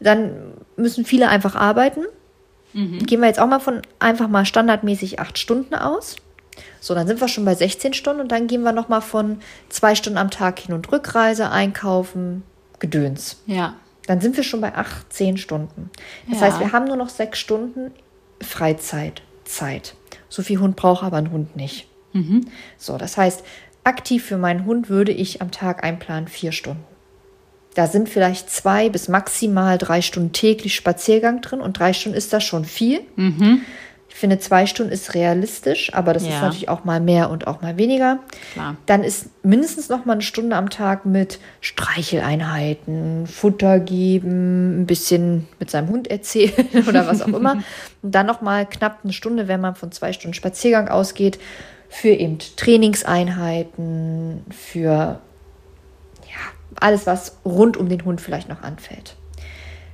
dann 0.00 0.54
müssen 0.76 1.04
viele 1.04 1.28
einfach 1.28 1.54
arbeiten. 1.54 2.04
Mhm. 2.72 2.98
Gehen 3.00 3.20
wir 3.20 3.28
jetzt 3.28 3.38
auch 3.38 3.46
mal 3.46 3.60
von 3.60 3.82
einfach 3.98 4.28
mal 4.28 4.44
standardmäßig 4.44 5.20
acht 5.20 5.38
Stunden 5.38 5.74
aus. 5.74 6.16
So, 6.80 6.94
dann 6.94 7.06
sind 7.06 7.20
wir 7.20 7.28
schon 7.28 7.44
bei 7.44 7.54
16 7.54 7.94
Stunden 7.94 8.20
und 8.20 8.32
dann 8.32 8.46
gehen 8.48 8.62
wir 8.62 8.72
noch 8.72 8.88
mal 8.88 9.00
von 9.00 9.38
zwei 9.68 9.94
Stunden 9.94 10.18
am 10.18 10.30
Tag 10.30 10.58
Hin- 10.58 10.74
und 10.74 10.90
Rückreise, 10.90 11.50
Einkaufen, 11.50 12.42
Gedöns. 12.80 13.42
Ja. 13.46 13.74
Dann 14.06 14.20
sind 14.20 14.36
wir 14.36 14.42
schon 14.42 14.60
bei 14.60 14.74
18 14.74 15.36
Stunden. 15.38 15.90
Das 16.28 16.40
ja. 16.40 16.46
heißt, 16.46 16.60
wir 16.60 16.72
haben 16.72 16.86
nur 16.86 16.96
noch 16.96 17.08
sechs 17.08 17.38
Stunden 17.38 17.92
Freizeit, 18.40 19.22
Zeit. 19.44 19.94
So 20.28 20.42
viel 20.42 20.58
Hund 20.58 20.74
braucht 20.74 21.04
aber 21.04 21.18
ein 21.18 21.30
Hund 21.30 21.54
nicht. 21.54 21.86
Mhm. 22.12 22.46
So, 22.78 22.98
das 22.98 23.16
heißt, 23.16 23.44
aktiv 23.84 24.24
für 24.24 24.38
meinen 24.38 24.64
Hund 24.64 24.88
würde 24.88 25.12
ich 25.12 25.42
am 25.42 25.50
Tag 25.50 25.84
einplanen 25.84 26.28
vier 26.28 26.52
Stunden. 26.52 26.84
Da 27.74 27.86
sind 27.86 28.08
vielleicht 28.08 28.50
zwei 28.50 28.88
bis 28.90 29.08
maximal 29.08 29.78
drei 29.78 30.02
Stunden 30.02 30.32
täglich 30.32 30.74
Spaziergang 30.74 31.40
drin 31.40 31.60
und 31.60 31.78
drei 31.78 31.92
Stunden 31.92 32.18
ist 32.18 32.32
das 32.32 32.44
schon 32.44 32.64
viel. 32.64 33.00
Mhm. 33.16 33.62
Ich 34.14 34.18
finde, 34.18 34.38
zwei 34.38 34.66
Stunden 34.66 34.92
ist 34.92 35.14
realistisch, 35.14 35.94
aber 35.94 36.12
das 36.12 36.24
ja. 36.24 36.34
ist 36.34 36.42
natürlich 36.42 36.68
auch 36.68 36.84
mal 36.84 37.00
mehr 37.00 37.30
und 37.30 37.46
auch 37.46 37.62
mal 37.62 37.78
weniger. 37.78 38.18
Klar. 38.52 38.76
Dann 38.84 39.04
ist 39.04 39.30
mindestens 39.42 39.88
noch 39.88 40.04
mal 40.04 40.12
eine 40.12 40.22
Stunde 40.22 40.54
am 40.54 40.68
Tag 40.68 41.06
mit 41.06 41.40
Streicheleinheiten, 41.62 43.26
Futter 43.26 43.80
geben, 43.80 44.82
ein 44.82 44.86
bisschen 44.86 45.48
mit 45.58 45.70
seinem 45.70 45.88
Hund 45.88 46.08
erzählen 46.08 46.68
oder 46.88 47.06
was 47.06 47.22
auch 47.22 47.28
immer. 47.28 47.62
Und 48.02 48.14
dann 48.14 48.26
noch 48.26 48.42
mal 48.42 48.66
knapp 48.66 48.98
eine 49.02 49.14
Stunde, 49.14 49.48
wenn 49.48 49.62
man 49.62 49.74
von 49.76 49.92
zwei 49.92 50.12
Stunden 50.12 50.34
Spaziergang 50.34 50.88
ausgeht, 50.88 51.38
für 51.92 52.08
eben 52.08 52.38
Trainingseinheiten, 52.56 54.44
für 54.50 55.20
ja, 56.22 56.40
alles, 56.80 57.06
was 57.06 57.36
rund 57.44 57.76
um 57.76 57.90
den 57.90 58.02
Hund 58.06 58.22
vielleicht 58.22 58.48
noch 58.48 58.62
anfällt. 58.62 59.14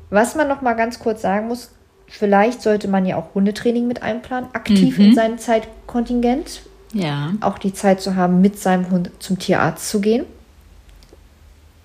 Was 0.09 0.37
man 0.37 0.47
noch 0.47 0.63
mal 0.63 0.75
ganz 0.75 1.01
kurz 1.01 1.23
sagen 1.23 1.49
muss, 1.49 1.73
vielleicht 2.07 2.63
sollte 2.63 2.87
man 2.87 3.05
ja 3.05 3.17
auch 3.17 3.35
Hundetraining 3.35 3.89
mit 3.89 4.03
einplanen, 4.03 4.49
aktiv 4.53 4.97
mhm. 4.97 5.07
in 5.07 5.15
seinem 5.17 5.39
Zeitkontingent. 5.39 6.63
Ja. 6.93 7.33
Auch 7.41 7.59
die 7.59 7.75
Zeit 7.75 8.01
zu 8.01 8.15
haben, 8.15 8.41
mit 8.41 8.61
seinem 8.61 8.91
Hund 8.91 9.11
zum 9.19 9.41
Tierarzt 9.41 9.91
zu 9.91 10.01
gehen. 10.01 10.25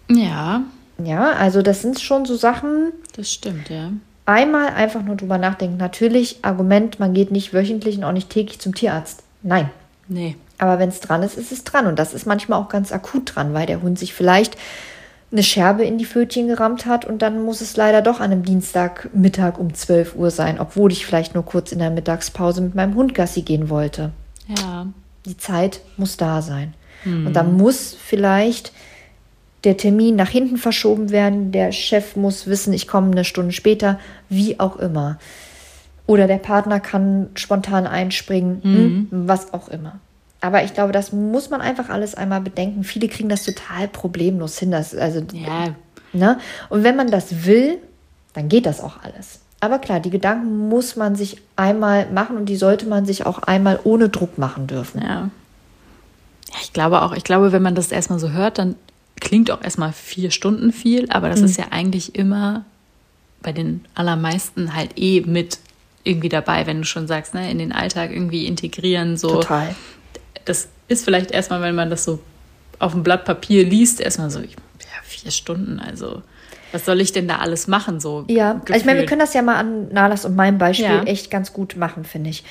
Ja. 0.09 0.61
Ja, 1.03 1.31
also 1.31 1.63
das 1.63 1.81
sind 1.81 1.99
schon 1.99 2.25
so 2.25 2.35
Sachen. 2.35 2.93
Das 3.15 3.31
stimmt, 3.31 3.69
ja. 3.69 3.91
Einmal 4.27 4.67
einfach 4.67 5.01
nur 5.01 5.15
drüber 5.15 5.39
nachdenken. 5.39 5.77
Natürlich, 5.77 6.37
Argument, 6.43 6.99
man 6.99 7.15
geht 7.15 7.31
nicht 7.31 7.51
wöchentlich 7.51 7.97
und 7.97 8.03
auch 8.03 8.11
nicht 8.11 8.29
täglich 8.29 8.59
zum 8.59 8.75
Tierarzt. 8.75 9.23
Nein, 9.41 9.71
Nee. 10.07 10.35
Aber 10.57 10.79
wenn 10.79 10.89
es 10.89 10.99
dran 10.99 11.23
ist, 11.23 11.37
ist 11.37 11.51
es 11.51 11.63
dran. 11.63 11.87
Und 11.87 11.99
das 11.99 12.13
ist 12.13 12.25
manchmal 12.25 12.59
auch 12.59 12.69
ganz 12.69 12.91
akut 12.91 13.35
dran, 13.35 13.53
weil 13.53 13.65
der 13.65 13.81
Hund 13.81 13.99
sich 13.99 14.13
vielleicht 14.13 14.57
eine 15.33 15.43
Scherbe 15.43 15.83
in 15.83 15.97
die 15.97 16.05
Pfötchen 16.05 16.47
gerammt 16.47 16.85
hat 16.85 17.05
und 17.05 17.23
dann 17.23 17.43
muss 17.43 17.61
es 17.61 17.75
leider 17.75 18.03
doch 18.03 18.19
an 18.19 18.31
einem 18.31 18.43
Dienstagmittag 18.43 19.57
um 19.57 19.73
12 19.73 20.15
Uhr 20.15 20.29
sein, 20.29 20.59
obwohl 20.59 20.91
ich 20.91 21.07
vielleicht 21.07 21.33
nur 21.33 21.43
kurz 21.43 21.71
in 21.71 21.79
der 21.79 21.89
Mittagspause 21.89 22.61
mit 22.61 22.75
meinem 22.75 22.93
Hund 22.93 23.15
Gassi 23.15 23.41
gehen 23.41 23.69
wollte. 23.69 24.11
Ja. 24.47 24.85
Die 25.25 25.35
Zeit 25.35 25.81
muss 25.97 26.17
da 26.17 26.43
sein. 26.43 26.75
Hm. 27.01 27.25
Und 27.25 27.33
dann 27.33 27.57
muss 27.57 27.97
vielleicht 27.99 28.73
der 29.63 29.77
Termin 29.77 30.15
nach 30.15 30.29
hinten 30.29 30.57
verschoben 30.57 31.09
werden, 31.09 31.51
der 31.51 31.71
Chef 31.71 32.15
muss 32.15 32.47
wissen, 32.47 32.73
ich 32.73 32.87
komme 32.87 33.11
eine 33.11 33.23
Stunde 33.23 33.53
später, 33.53 33.99
wie 34.29 34.59
auch 34.59 34.75
immer. 34.75 35.17
Oder 36.05 36.27
der 36.27 36.37
Partner 36.37 36.79
kann 36.79 37.29
spontan 37.35 37.87
einspringen, 37.87 38.61
mhm. 38.63 39.07
Hm, 39.09 39.27
was 39.27 39.53
auch 39.53 39.69
immer. 39.69 39.99
Aber 40.41 40.63
ich 40.63 40.73
glaube, 40.73 40.91
das 40.91 41.13
muss 41.13 41.49
man 41.49 41.61
einfach 41.61 41.89
alles 41.89 42.15
einmal 42.15 42.41
bedenken. 42.41 42.83
Viele 42.83 43.07
kriegen 43.07 43.29
das 43.29 43.45
total 43.45 43.87
problemlos 43.87 44.59
hin. 44.59 44.71
Das, 44.71 44.93
also, 44.93 45.23
Ja, 45.31 45.75
ne? 46.11 46.37
Und 46.69 46.83
wenn 46.83 46.97
man 46.97 47.09
das 47.09 47.45
will, 47.45 47.77
dann 48.33 48.49
geht 48.49 48.65
das 48.65 48.81
auch 48.81 49.01
alles. 49.03 49.39
Aber 49.61 49.79
klar, 49.79 50.01
die 50.01 50.09
Gedanken 50.09 50.67
muss 50.67 50.97
man 50.97 51.15
sich 51.15 51.37
einmal 51.55 52.11
machen 52.11 52.35
und 52.35 52.47
die 52.47 52.57
sollte 52.57 52.85
man 52.85 53.05
sich 53.05 53.25
auch 53.25 53.39
einmal 53.39 53.79
ohne 53.85 54.09
Druck 54.09 54.37
machen 54.37 54.67
dürfen. 54.67 55.01
ja. 55.01 55.29
Ja, 56.49 56.59
ich 56.61 56.73
glaube 56.73 57.01
auch, 57.01 57.13
ich 57.13 57.23
glaube, 57.23 57.51
wenn 57.51 57.63
man 57.63 57.73
das 57.73 57.91
erstmal 57.91 58.19
so 58.19 58.29
hört, 58.29 58.59
dann 58.59 58.75
klingt 59.19 59.49
auch 59.49 59.63
erstmal 59.63 59.91
vier 59.91 60.29
Stunden 60.29 60.71
viel, 60.71 61.09
aber 61.09 61.29
das 61.29 61.41
ist 61.41 61.57
ja 61.57 61.67
eigentlich 61.71 62.15
immer 62.15 62.65
bei 63.41 63.51
den 63.53 63.85
allermeisten 63.95 64.75
halt 64.75 64.91
eh 64.99 65.21
mit 65.21 65.57
irgendwie 66.03 66.29
dabei, 66.29 66.65
wenn 66.67 66.79
du 66.79 66.85
schon 66.85 67.07
sagst, 67.07 67.33
ne, 67.33 67.49
in 67.49 67.59
den 67.59 67.71
Alltag 67.71 68.11
irgendwie 68.11 68.45
integrieren, 68.47 69.17
so. 69.17 69.29
Total. 69.41 69.73
Das 70.45 70.67
ist 70.87 71.05
vielleicht 71.05 71.31
erstmal, 71.31 71.61
wenn 71.61 71.75
man 71.75 71.89
das 71.89 72.03
so 72.03 72.19
auf 72.79 72.91
dem 72.91 73.03
Blatt 73.03 73.23
Papier 73.25 73.65
liest, 73.65 74.01
erstmal 74.01 74.29
so, 74.29 74.39
ja, 74.39 74.47
vier 75.03 75.31
Stunden, 75.31 75.79
also 75.79 76.21
was 76.73 76.85
soll 76.85 76.99
ich 77.01 77.11
denn 77.11 77.27
da 77.27 77.37
alles 77.37 77.67
machen, 77.67 77.99
so. 77.99 78.25
Ja, 78.27 78.53
also 78.53 78.73
ich 78.73 78.83
meine, 78.83 78.85
wir 78.85 78.93
gefühlt? 78.93 79.09
können 79.09 79.19
das 79.21 79.33
ja 79.33 79.41
mal 79.43 79.55
an 79.57 79.89
Nalas 79.93 80.25
und 80.25 80.35
meinem 80.35 80.57
Beispiel 80.57 80.85
Ja. 80.87 81.03
echt 81.03 81.29
ganz 81.31 81.53
gut 81.53 81.75
machen, 81.77 82.03
finde 82.03 82.31
ich. 82.31 82.43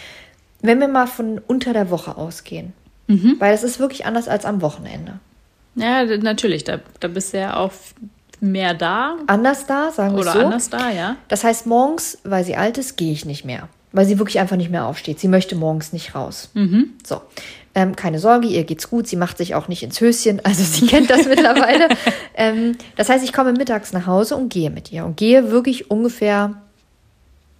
Wenn 0.61 0.79
wir 0.81 0.87
mal 0.89 1.09
von 1.09 1.39
unter 1.47 1.73
der 1.73 1.91
Woche 1.91 2.17
ausgehen, 2.17 2.73
Mhm. 3.09 3.35
weil 3.41 3.51
das 3.53 3.65
ist 3.65 3.81
wirklich 3.81 4.07
anders 4.07 4.29
als 4.29 4.45
am 4.45 4.63
Wochenende. 4.63 5.19
Ja, 5.75 6.05
natürlich, 6.05 6.63
da, 6.65 6.79
da 7.01 7.09
bist 7.09 7.33
du 7.35 7.39
ja 7.41 7.57
auch 7.57 7.73
mehr 8.43 8.75
da 8.75 9.17
Anders 9.27 9.67
da, 9.67 9.91
sagen 9.91 10.15
wir 10.15 10.23
oder 10.23 10.33
so. 10.33 10.39
anders 10.41 10.69
da, 10.69 10.91
ja. 10.91 11.17
Das 11.29 11.45
heißt, 11.45 11.67
morgens, 11.67 12.19
weil 12.25 12.45
sie 12.45 12.57
alt 12.57 12.77
ist, 12.77 12.97
gehe 12.97 13.13
ich 13.13 13.25
nicht 13.25 13.45
mehr. 13.45 13.69
Weil 13.93 14.07
sie 14.07 14.19
wirklich 14.19 14.41
einfach 14.41 14.57
nicht 14.57 14.71
mehr 14.71 14.87
aufsteht. 14.87 15.21
Sie 15.21 15.29
möchte 15.29 15.55
morgens 15.55 15.93
nicht 15.93 16.15
raus. 16.15 16.51
Mhm. 16.55 16.91
So. 17.07 17.21
Ähm, 17.75 17.95
keine 17.95 18.19
Sorge, 18.19 18.49
ihr 18.49 18.65
geht's 18.65 18.91
gut. 18.91 19.07
Sie 19.07 19.17
macht 19.17 19.39
sich 19.39 19.55
auch 19.55 19.69
nicht 19.69 19.83
ins 19.83 20.01
Höschen. 20.01 20.41
Also 20.45 20.63
sie 20.65 20.87
kennt 20.87 21.09
das 21.11 21.27
mittlerweile. 21.29 21.89
Ähm, 22.35 22.77
das 22.97 23.09
heißt, 23.09 23.25
ich 23.25 23.33
komme 23.33 23.53
mittags 23.53 23.93
nach 23.93 24.07
Hause 24.07 24.37
und 24.37 24.49
gehe 24.53 24.71
mit 24.71 24.91
ihr. 24.93 25.05
Und 25.05 25.17
gehe 25.17 25.51
wirklich 25.51 25.91
ungefähr, 25.91 26.55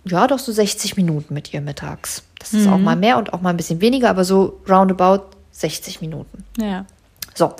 ja, 0.05 0.27
doch 0.27 0.39
so 0.39 0.53
60 0.53 0.97
Minuten 0.97 1.33
mit 1.35 1.53
ihr 1.55 1.61
mittags. 1.61 2.25
Das 2.39 2.55
ist 2.55 2.67
auch 2.67 2.79
mal 2.79 2.97
mehr 2.97 3.19
und 3.19 3.33
auch 3.33 3.41
mal 3.41 3.51
ein 3.51 3.57
bisschen 3.57 3.81
weniger, 3.81 4.11
aber 4.11 4.25
so 4.25 4.61
roundabout 4.69 5.27
60 5.53 6.01
Minuten. 6.01 6.45
Ja. 6.59 6.87
So, 7.35 7.55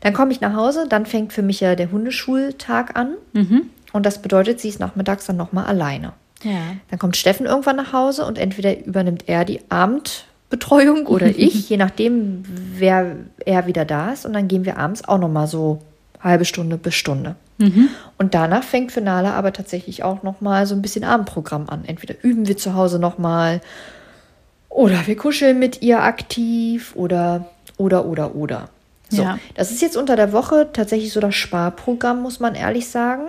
dann 0.00 0.12
komme 0.12 0.32
ich 0.32 0.40
nach 0.40 0.54
Hause, 0.54 0.86
dann 0.88 1.06
fängt 1.06 1.32
für 1.32 1.42
mich 1.42 1.60
ja 1.60 1.76
der 1.76 1.90
Hundeschultag 1.90 2.96
an. 2.96 3.14
Und 3.92 4.06
das 4.06 4.22
bedeutet, 4.22 4.60
sie 4.60 4.68
ist 4.68 4.80
nachmittags 4.80 5.26
dann 5.26 5.36
nochmal 5.36 5.66
alleine. 5.66 6.12
Ja. 6.42 6.76
Dann 6.88 6.98
kommt 6.98 7.16
Steffen 7.16 7.46
irgendwann 7.46 7.76
nach 7.76 7.92
Hause 7.92 8.24
und 8.24 8.38
entweder 8.38 8.84
übernimmt 8.84 9.24
er 9.28 9.44
die 9.44 9.60
Abendbetreuung 9.68 11.06
oder 11.06 11.26
ich, 11.36 11.68
je 11.68 11.76
nachdem, 11.76 12.44
wer 12.46 13.16
er 13.44 13.66
wieder 13.66 13.84
da 13.84 14.12
ist. 14.12 14.26
Und 14.26 14.32
dann 14.32 14.48
gehen 14.48 14.64
wir 14.64 14.78
abends 14.78 15.06
auch 15.06 15.18
nochmal 15.18 15.46
so 15.46 15.80
halbe 16.20 16.44
Stunde 16.44 16.76
bis 16.76 16.94
Stunde. 16.94 17.36
Und 18.16 18.34
danach 18.34 18.62
fängt 18.62 18.92
für 18.92 19.00
Nala 19.00 19.34
aber 19.34 19.52
tatsächlich 19.52 20.02
auch 20.02 20.22
nochmal 20.22 20.66
so 20.66 20.74
ein 20.74 20.82
bisschen 20.82 21.04
Abendprogramm 21.04 21.68
an. 21.68 21.84
Entweder 21.84 22.14
üben 22.22 22.48
wir 22.48 22.56
zu 22.56 22.74
Hause 22.74 22.98
nochmal 22.98 23.60
oder 24.68 25.06
wir 25.06 25.16
kuscheln 25.16 25.58
mit 25.58 25.82
ihr 25.82 26.02
aktiv 26.02 26.92
oder, 26.94 27.46
oder, 27.76 28.06
oder, 28.06 28.34
oder. 28.34 28.68
So, 29.10 29.22
Ja. 29.22 29.38
das 29.54 29.70
ist 29.70 29.82
jetzt 29.82 29.96
unter 29.96 30.16
der 30.16 30.32
Woche 30.32 30.68
tatsächlich 30.72 31.12
so 31.12 31.20
das 31.20 31.34
Sparprogramm, 31.34 32.22
muss 32.22 32.40
man 32.40 32.54
ehrlich 32.54 32.88
sagen. 32.88 33.24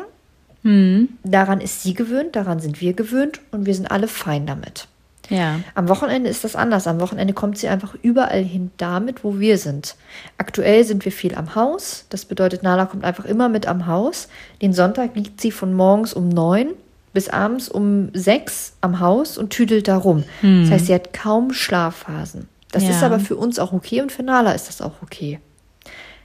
Daran 0.64 1.60
ist 1.60 1.82
sie 1.82 1.96
gewöhnt, 1.96 2.36
daran 2.36 2.60
sind 2.60 2.82
wir 2.82 2.94
gewöhnt 2.94 3.40
und 3.52 3.66
wir 3.66 3.74
sind 3.74 3.90
alle 3.90 4.08
fein 4.08 4.46
damit. 4.46 4.88
Ja. 5.30 5.60
Am 5.76 5.88
Wochenende 5.90 6.30
ist 6.30 6.44
das 6.44 6.56
anders. 6.56 6.86
Am 6.88 7.00
Wochenende 7.00 7.34
kommt 7.34 7.58
sie 7.58 7.68
einfach 7.68 7.96
überall 8.04 8.44
hin 8.44 8.70
damit, 8.78 9.24
wo 9.24 9.40
wir 9.40 9.58
sind. 9.58 9.96
Aktuell 10.38 10.84
sind 10.84 11.04
wir 11.06 11.12
viel 11.12 11.34
am 11.36 11.56
Haus. 11.56 12.06
Das 12.10 12.26
bedeutet, 12.26 12.64
Nala 12.64 12.86
kommt 12.86 13.06
einfach 13.06 13.26
immer 13.26 13.48
mit 13.50 13.66
am 13.66 13.88
Haus. 13.88 14.28
Den 14.62 14.74
Sonntag 14.74 15.16
liegt 15.16 15.42
sie 15.42 15.52
von 15.52 15.74
morgens 15.74 16.14
um 16.14 16.30
neun 16.30 16.72
bis 17.14 17.28
abends 17.28 17.68
um 17.68 18.10
sechs 18.14 18.74
am 18.82 19.00
Haus 19.00 19.38
und 19.38 19.50
tüdelt 19.50 19.88
da 19.88 19.98
rum. 19.98 20.24
Das 20.42 20.70
heißt, 20.72 20.86
sie 20.88 20.94
hat 20.94 21.12
kaum 21.14 21.54
Schlafphasen. 21.54 22.48
Das 22.72 22.84
Ja. 22.84 22.92
ist 22.92 23.04
aber 23.04 23.20
für 23.20 23.36
uns 23.36 23.58
auch 23.60 23.74
okay 23.74 24.02
und 24.02 24.12
für 24.12 24.24
Nala 24.24 24.52
ist 24.52 24.68
das 24.70 24.82
auch 24.82 24.94
okay. 25.02 25.40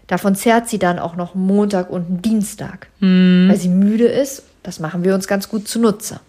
Davon 0.06 0.34
zehrt 0.36 0.68
sie 0.68 0.78
dann 0.78 0.98
auch 0.98 1.16
noch 1.16 1.34
Montag 1.34 1.90
und 1.90 2.06
einen 2.06 2.22
Dienstag, 2.22 2.88
weil 3.00 3.56
sie 3.56 3.68
müde 3.68 4.06
ist. 4.06 4.44
Das 4.62 4.78
machen 4.80 5.04
wir 5.04 5.14
uns 5.14 5.26
ganz 5.28 5.48
gut 5.48 5.68
zunutze. 5.68 6.20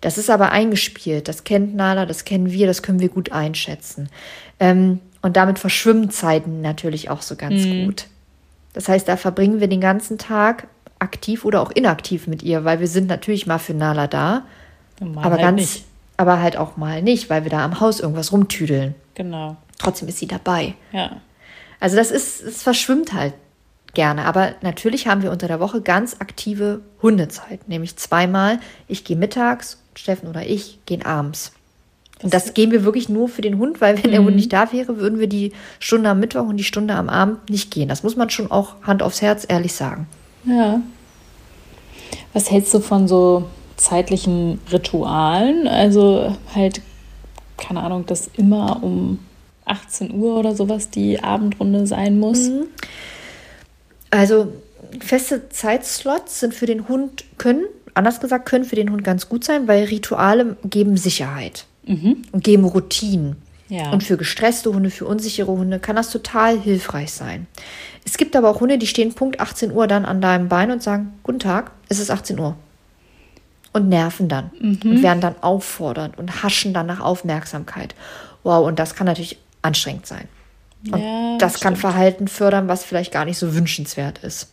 Das 0.00 0.18
ist 0.18 0.30
aber 0.30 0.52
eingespielt. 0.52 1.28
Das 1.28 1.44
kennt 1.44 1.74
Nala, 1.74 2.06
das 2.06 2.24
kennen 2.24 2.50
wir, 2.50 2.66
das 2.66 2.82
können 2.82 3.00
wir 3.00 3.08
gut 3.08 3.32
einschätzen. 3.32 4.08
Ähm, 4.60 5.00
und 5.22 5.36
damit 5.36 5.58
verschwimmen 5.58 6.10
Zeiten 6.10 6.60
natürlich 6.60 7.10
auch 7.10 7.22
so 7.22 7.34
ganz 7.34 7.64
gut. 7.64 8.06
Das 8.74 8.88
heißt, 8.88 9.08
da 9.08 9.16
verbringen 9.16 9.60
wir 9.60 9.66
den 9.66 9.80
ganzen 9.80 10.18
Tag 10.18 10.68
aktiv 11.00 11.44
oder 11.44 11.60
auch 11.62 11.70
inaktiv 11.72 12.26
mit 12.28 12.42
ihr, 12.42 12.64
weil 12.64 12.80
wir 12.80 12.86
sind 12.88 13.08
natürlich 13.08 13.46
mal 13.46 13.58
für 13.58 13.74
Nala 13.74 14.06
da, 14.06 14.44
Mal 15.00 15.24
aber 15.24 15.34
halt 15.36 15.40
ganz, 15.40 15.60
nicht. 15.60 15.84
aber 16.16 16.40
halt 16.40 16.56
auch 16.56 16.76
mal 16.76 17.02
nicht, 17.02 17.30
weil 17.30 17.44
wir 17.44 17.50
da 17.50 17.64
am 17.64 17.80
Haus 17.80 18.00
irgendwas 18.00 18.32
rumtüdeln. 18.32 18.94
Genau. 19.14 19.56
Trotzdem 19.78 20.08
ist 20.08 20.18
sie 20.18 20.26
dabei. 20.26 20.74
Ja. 20.92 21.16
Also 21.80 21.96
das 21.96 22.10
ist, 22.10 22.42
es 22.42 22.62
verschwimmt 22.62 23.12
halt 23.12 23.34
gerne. 23.94 24.24
Aber 24.24 24.54
natürlich 24.62 25.06
haben 25.06 25.22
wir 25.22 25.30
unter 25.30 25.48
der 25.48 25.60
Woche 25.60 25.80
ganz 25.80 26.16
aktive 26.20 26.80
Hundezeit, 27.02 27.68
nämlich 27.68 27.96
zweimal. 27.96 28.60
Ich 28.86 29.04
gehe 29.04 29.16
mittags, 29.16 29.78
Steffen 29.94 30.28
oder 30.28 30.46
ich 30.46 30.78
gehen 30.86 31.04
abends. 31.04 31.52
Und 32.22 32.34
das 32.34 32.54
gehen 32.54 32.72
wir 32.72 32.84
wirklich 32.84 33.08
nur 33.08 33.28
für 33.28 33.42
den 33.42 33.58
Hund, 33.58 33.80
weil 33.80 34.02
wenn 34.02 34.10
der 34.10 34.24
Hund 34.24 34.34
nicht 34.34 34.52
da 34.52 34.72
wäre, 34.72 34.98
würden 34.98 35.20
wir 35.20 35.28
die 35.28 35.52
Stunde 35.78 36.10
am 36.10 36.18
Mittwoch 36.18 36.48
und 36.48 36.56
die 36.56 36.64
Stunde 36.64 36.94
am 36.94 37.08
Abend 37.08 37.48
nicht 37.48 37.70
gehen. 37.70 37.88
Das 37.88 38.02
muss 38.02 38.16
man 38.16 38.28
schon 38.30 38.50
auch 38.50 38.74
Hand 38.82 39.02
aufs 39.02 39.22
Herz 39.22 39.46
ehrlich 39.48 39.72
sagen. 39.72 40.08
Ja. 40.44 40.80
Was 42.32 42.50
hältst 42.50 42.74
du 42.74 42.80
von 42.80 43.06
so 43.06 43.44
zeitlichen 43.76 44.60
Ritualen? 44.72 45.68
Also 45.68 46.34
halt, 46.54 46.80
keine 47.56 47.82
Ahnung, 47.82 48.04
dass 48.06 48.28
immer 48.36 48.82
um 48.82 49.20
18 49.68 50.14
Uhr 50.14 50.36
oder 50.36 50.54
sowas 50.54 50.90
die 50.90 51.22
Abendrunde 51.22 51.86
sein 51.86 52.18
muss. 52.18 52.50
Also 54.10 54.52
feste 55.00 55.48
Zeitslots 55.50 56.40
sind 56.40 56.54
für 56.54 56.66
den 56.66 56.88
Hund 56.88 57.24
können, 57.36 57.64
anders 57.94 58.20
gesagt, 58.20 58.46
können 58.46 58.64
für 58.64 58.76
den 58.76 58.90
Hund 58.90 59.04
ganz 59.04 59.28
gut 59.28 59.44
sein, 59.44 59.68
weil 59.68 59.84
Rituale 59.84 60.56
geben 60.64 60.96
Sicherheit 60.96 61.66
und 61.86 62.44
geben 62.44 62.64
Routinen. 62.64 63.36
Ja. 63.68 63.90
Und 63.90 64.02
für 64.02 64.16
gestresste 64.16 64.72
Hunde, 64.72 64.90
für 64.90 65.06
unsichere 65.06 65.52
Hunde 65.52 65.78
kann 65.78 65.96
das 65.96 66.10
total 66.10 66.58
hilfreich 66.58 67.12
sein. 67.12 67.46
Es 68.04 68.16
gibt 68.16 68.34
aber 68.34 68.48
auch 68.48 68.60
Hunde, 68.60 68.78
die 68.78 68.86
stehen 68.86 69.12
Punkt 69.12 69.40
18 69.40 69.72
Uhr 69.72 69.86
dann 69.86 70.06
an 70.06 70.22
deinem 70.22 70.48
Bein 70.48 70.70
und 70.70 70.82
sagen, 70.82 71.18
guten 71.22 71.38
Tag, 71.38 71.70
es 71.88 71.98
ist 71.98 72.10
18 72.10 72.38
Uhr. 72.38 72.56
Und 73.74 73.90
nerven 73.90 74.28
dann 74.28 74.50
und 74.60 75.02
werden 75.02 75.20
dann 75.20 75.34
auffordernd 75.42 76.18
und 76.18 76.42
haschen 76.42 76.72
dann 76.72 76.86
nach 76.86 77.00
Aufmerksamkeit. 77.00 77.94
Wow, 78.42 78.66
und 78.66 78.78
das 78.78 78.94
kann 78.94 79.06
natürlich 79.06 79.38
anstrengend 79.62 80.06
sein. 80.06 80.28
Und 80.92 81.00
Ja, 81.00 81.36
das 81.38 81.54
kann 81.60 81.74
stimmt. 81.74 81.78
Verhalten 81.78 82.28
fördern, 82.28 82.68
was 82.68 82.84
vielleicht 82.84 83.12
gar 83.12 83.24
nicht 83.24 83.38
so 83.38 83.54
wünschenswert 83.54 84.18
ist. 84.18 84.52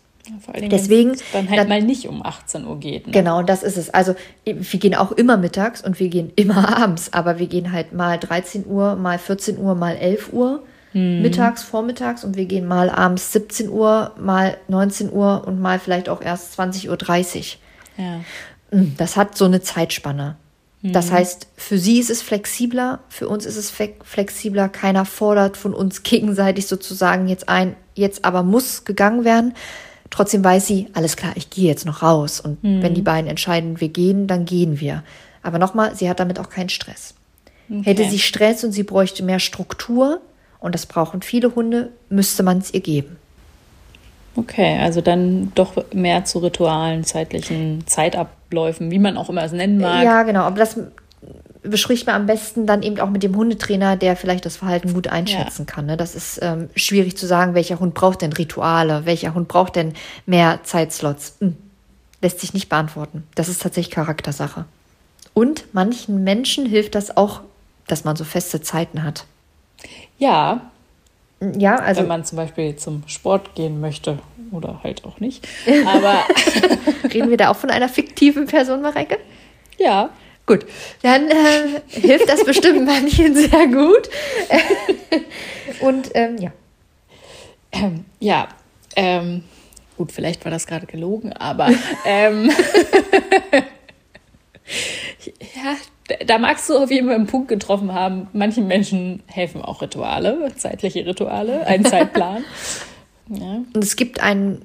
Dingen, 0.56 0.70
Deswegen- 0.72 1.10
wenn's 1.12 1.24
dann 1.34 1.48
halt 1.50 1.60
dann- 1.60 1.68
mal 1.70 1.84
nicht 1.84 2.08
um 2.08 2.26
18 2.26 2.66
Uhr 2.66 2.80
geht. 2.80 3.06
Ne? 3.06 3.14
Genau, 3.14 3.38
und 3.38 3.48
das 3.48 3.62
ist 3.62 3.78
es. 3.78 3.92
Also 3.92 4.16
wir 4.44 4.80
gehen 4.80 4.96
auch 4.96 5.12
immer 5.12 5.38
mittags 5.38 5.82
und 5.84 6.00
wir 6.00 6.10
gehen 6.10 6.32
immer 6.36 6.76
abends, 6.84 7.14
aber 7.14 7.38
wir 7.38 7.46
gehen 7.46 7.72
halt 7.72 7.94
mal 7.94 8.18
13 8.18 8.66
Uhr, 8.66 8.96
mal 8.96 9.20
14 9.20 9.60
Uhr, 9.60 9.76
mal 9.76 9.96
11 9.96 10.34
Uhr 10.34 10.64
mittags, 10.94 11.62
vormittags 11.62 12.24
und 12.24 12.38
wir 12.38 12.46
gehen 12.46 12.66
mal 12.68 12.90
abends 12.90 13.34
17 13.34 13.68
Uhr, 13.70 14.14
mal 14.18 14.56
19 14.70 15.12
Uhr 15.12 15.44
und 15.46 15.60
mal 15.60 15.78
vielleicht 15.78 16.08
auch 16.08 16.22
erst 16.22 16.58
20.30 16.58 17.58
Uhr. 17.98 18.04
Ja. 18.06 18.22
Mm, 18.72 18.96
Das 18.98 19.18
hat 19.18 19.38
so 19.38 19.44
eine 19.44 19.60
Zeitspanne. 19.62 20.38
Das 20.94 21.12
heißt, 21.12 21.48
für 21.58 21.78
sie 21.80 22.00
ist 22.00 22.10
es 22.12 22.22
flexibler, 22.22 23.00
für 23.10 23.28
uns 23.28 23.46
ist 23.46 23.56
es 23.58 23.72
fle- 23.74 23.94
flexibler. 24.04 24.70
Keiner 24.70 25.06
fordert 25.06 25.58
von 25.58 25.74
uns 25.74 26.04
gegenseitig 26.04 26.68
sozusagen 26.68 27.28
jetzt 27.28 27.50
ein, 27.50 27.76
jetzt 27.96 28.24
aber 28.26 28.44
muss 28.44 28.84
gegangen 28.86 29.24
werden. 29.26 29.54
Trotzdem 30.12 30.44
weiß 30.44 30.68
sie, 30.68 30.88
alles 30.94 31.18
klar, 31.18 31.32
ich 31.36 31.50
gehe 31.50 31.66
jetzt 31.68 31.86
noch 31.86 32.04
raus. 32.04 32.40
Und 32.40 32.60
wenn 32.62 32.94
die 32.94 33.02
beiden 33.02 33.30
entscheiden, 33.30 33.82
wir 33.82 33.90
gehen, 33.90 34.28
dann 34.28 34.46
gehen 34.46 34.80
wir. 34.80 35.04
Aber 35.42 35.58
nochmal, 35.60 35.96
sie 35.96 36.10
hat 36.10 36.20
damit 36.20 36.40
auch 36.40 36.50
keinen 36.50 36.70
Stress. 36.70 37.16
Hätte 37.84 38.04
sie 38.08 38.20
Stress 38.20 38.64
und 38.64 38.72
sie 38.72 38.84
bräuchte 38.84 39.24
mehr 39.24 39.40
Struktur, 39.40 40.22
und 40.60 40.74
das 40.76 40.86
brauchen 40.86 41.22
viele 41.24 41.56
Hunde, 41.56 41.92
müsste 42.10 42.44
man 42.44 42.60
es 42.60 42.74
ihr 42.74 42.80
geben. 42.82 43.18
Okay, 44.36 44.78
also 44.80 45.02
dann 45.02 45.52
doch 45.56 45.74
mehr 45.94 46.26
zu 46.26 46.40
Ritualen, 46.40 47.04
zeitlichen 47.04 47.86
Zeitabläufen, 48.56 48.92
wie 48.92 49.00
man 49.00 49.18
auch 49.18 49.30
immer 49.30 49.44
es 49.44 49.52
nennen 49.52 49.80
mag. 49.80 50.04
Ja, 50.04 50.24
genau. 50.24 50.42
Aber 50.42 50.58
das 50.58 50.80
bespricht 51.64 52.06
man 52.06 52.16
am 52.16 52.26
besten 52.28 52.66
dann 52.68 52.84
eben 52.84 53.00
auch 53.00 53.10
mit 53.10 53.24
dem 53.24 53.36
Hundetrainer, 53.36 53.98
der 53.98 54.16
vielleicht 54.16 54.46
das 54.46 54.58
Verhalten 54.58 54.94
gut 54.94 55.08
einschätzen 55.08 55.66
kann. 55.66 55.88
Ne? 55.88 55.98
Das 55.98 56.16
ist 56.16 56.40
ähm, 56.42 56.70
schwierig 56.76 57.18
zu 57.18 57.26
sagen, 57.26 57.56
welcher 57.56 57.80
Hund 57.80 57.96
braucht 57.96 58.22
denn 58.22 58.34
Rituale, 58.34 59.06
welcher 59.06 59.34
Hund 59.34 59.48
braucht 59.48 59.76
denn 59.76 59.94
mehr 60.26 60.60
Zeitslots. 60.64 61.38
Hm. 61.40 61.58
Lässt 62.22 62.40
sich 62.40 62.54
nicht 62.54 62.70
beantworten. 62.70 63.24
Das 63.36 63.50
ist 63.50 63.62
tatsächlich 63.62 63.94
Charaktersache. 63.94 64.66
Und 65.34 65.66
manchen 65.74 66.24
Menschen 66.24 66.66
hilft 66.66 66.96
das 66.96 67.18
auch, 67.18 67.42
dass 67.88 68.04
man 68.04 68.16
so 68.16 68.24
feste 68.24 68.62
Zeiten 68.62 69.04
hat. 69.04 69.26
Ja, 70.18 70.72
Ja, 71.58 71.76
also. 71.76 72.02
Wenn 72.02 72.08
man 72.08 72.26
zum 72.26 72.38
Beispiel 72.38 72.76
zum 72.76 73.04
Sport 73.08 73.56
gehen 73.56 73.82
möchte 73.82 74.20
oder 74.52 74.80
halt 74.84 75.04
auch 75.06 75.20
nicht. 75.20 75.48
Aber 75.86 76.24
reden 77.14 77.30
wir 77.30 77.38
da 77.38 77.50
auch 77.50 77.56
von 77.56 77.70
einer 77.70 77.90
fiktiven 78.26 78.48
Person, 78.48 78.82
Mareike? 78.82 79.20
Ja. 79.78 80.10
Gut, 80.48 80.66
dann 81.02 81.28
äh, 81.28 81.82
hilft 81.88 82.30
das 82.30 82.46
bestimmt 82.46 82.86
manchen 82.86 83.34
sehr 83.36 83.68
gut. 83.68 84.10
Und 85.82 86.12
ähm, 86.14 86.38
ja. 86.38 86.52
Ähm, 87.72 88.06
ja, 88.20 88.48
ähm, 88.96 89.44
gut, 89.98 90.12
vielleicht 90.12 90.46
war 90.46 90.52
das 90.52 90.68
gerade 90.68 90.86
gelogen, 90.86 91.34
aber 91.34 91.70
ähm, 92.06 92.52
ja, 95.56 95.76
da 96.28 96.38
magst 96.38 96.70
du 96.70 96.78
auf 96.78 96.92
jeden 96.92 97.08
Fall 97.08 97.16
einen 97.16 97.26
Punkt 97.26 97.48
getroffen 97.48 97.92
haben. 97.94 98.28
Manchen 98.34 98.68
Menschen 98.68 99.24
helfen 99.26 99.64
auch 99.64 99.82
Rituale, 99.82 100.52
zeitliche 100.56 101.08
Rituale, 101.08 101.66
ein 101.66 101.84
Zeitplan. 101.84 102.44
ja. 103.30 103.64
Und 103.74 103.84
es 103.84 103.96
gibt 103.96 104.20
eine 104.22 104.60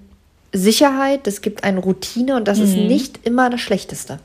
Sicherheit, 0.52 1.26
es 1.26 1.42
gibt 1.42 1.64
eine 1.64 1.80
Routine 1.80 2.36
und 2.36 2.48
das 2.48 2.58
mhm. 2.58 2.64
ist 2.64 2.76
nicht 2.76 3.26
immer 3.26 3.50
das 3.50 3.60
Schlechteste. 3.60 4.18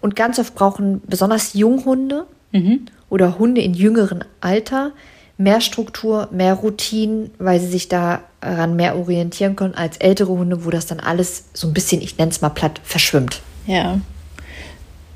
Und 0.00 0.16
ganz 0.16 0.38
oft 0.38 0.54
brauchen 0.54 1.02
besonders 1.06 1.54
Junghunde 1.54 2.26
mhm. 2.52 2.86
oder 3.08 3.38
Hunde 3.38 3.60
in 3.60 3.74
jüngerem 3.74 4.20
Alter 4.40 4.92
mehr 5.36 5.60
Struktur, 5.60 6.28
mehr 6.30 6.54
Routinen, 6.54 7.30
weil 7.38 7.60
sie 7.60 7.68
sich 7.68 7.88
daran 7.88 8.76
mehr 8.76 8.96
orientieren 8.96 9.56
können 9.56 9.74
als 9.74 9.96
ältere 9.96 10.28
Hunde, 10.30 10.64
wo 10.64 10.70
das 10.70 10.86
dann 10.86 11.00
alles 11.00 11.44
so 11.54 11.66
ein 11.66 11.72
bisschen, 11.72 12.02
ich 12.02 12.18
nenne 12.18 12.30
es 12.30 12.42
mal 12.42 12.50
platt, 12.50 12.80
verschwimmt. 12.84 13.40
Ja. 13.66 14.00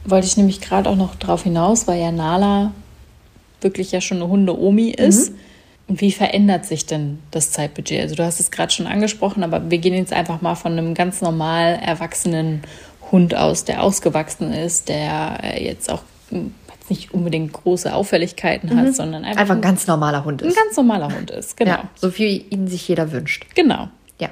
Wollte 0.07 0.27
ich 0.27 0.37
nämlich 0.37 0.61
gerade 0.61 0.89
auch 0.89 0.97
noch 0.97 1.15
darauf 1.15 1.43
hinaus, 1.43 1.87
weil 1.87 2.01
ja 2.01 2.11
Nala 2.11 2.73
wirklich 3.61 3.93
ja 3.93 4.01
schon 4.01 4.19
eine 4.19 4.29
Hunde-Omi 4.29 4.91
ist. 4.91 5.33
Mhm. 5.33 5.37
Und 5.87 6.01
wie 6.01 6.13
verändert 6.13 6.65
sich 6.65 6.87
denn 6.87 7.19
das 7.31 7.51
Zeitbudget? 7.51 8.01
Also 8.01 8.15
du 8.15 8.25
hast 8.25 8.41
es 8.41 8.51
gerade 8.51 8.73
schon 8.73 8.87
angesprochen, 8.87 9.43
aber 9.45 9.71
wir 9.71 9.79
gehen 9.79 9.95
jetzt 9.95 10.13
einfach 10.13 10.41
mal 10.41 10.55
von 10.55 10.73
einem 10.73 10.95
ganz 10.95 11.21
normal 11.21 11.79
erwachsenen 11.83 12.63
Hund 13.13 13.35
aus, 13.35 13.65
der 13.65 13.83
ausgewachsen 13.83 14.53
ist, 14.53 14.89
der 14.89 15.39
äh, 15.43 15.63
jetzt 15.63 15.91
auch 15.91 16.03
hm, 16.31 16.55
nicht 16.89 17.13
unbedingt 17.13 17.53
große 17.53 17.95
Auffälligkeiten 17.95 18.77
hat, 18.77 18.87
mhm. 18.87 18.93
sondern 18.93 19.25
einfach, 19.25 19.43
einfach 19.43 19.55
ein 19.57 19.61
ganz 19.61 19.87
normaler 19.87 20.25
Hund 20.25 20.43
ist. 20.43 20.57
Ein 20.57 20.65
ganz 20.65 20.77
normaler 20.77 21.15
Hund 21.15 21.31
ist, 21.31 21.57
genau. 21.57 21.73
Ja, 21.73 21.89
so 21.97 22.17
wie 22.19 22.39
ihn 22.39 22.69
sich 22.69 22.87
jeder 22.89 23.13
wünscht. 23.13 23.47
Genau. 23.55 23.89
Ja. 24.19 24.29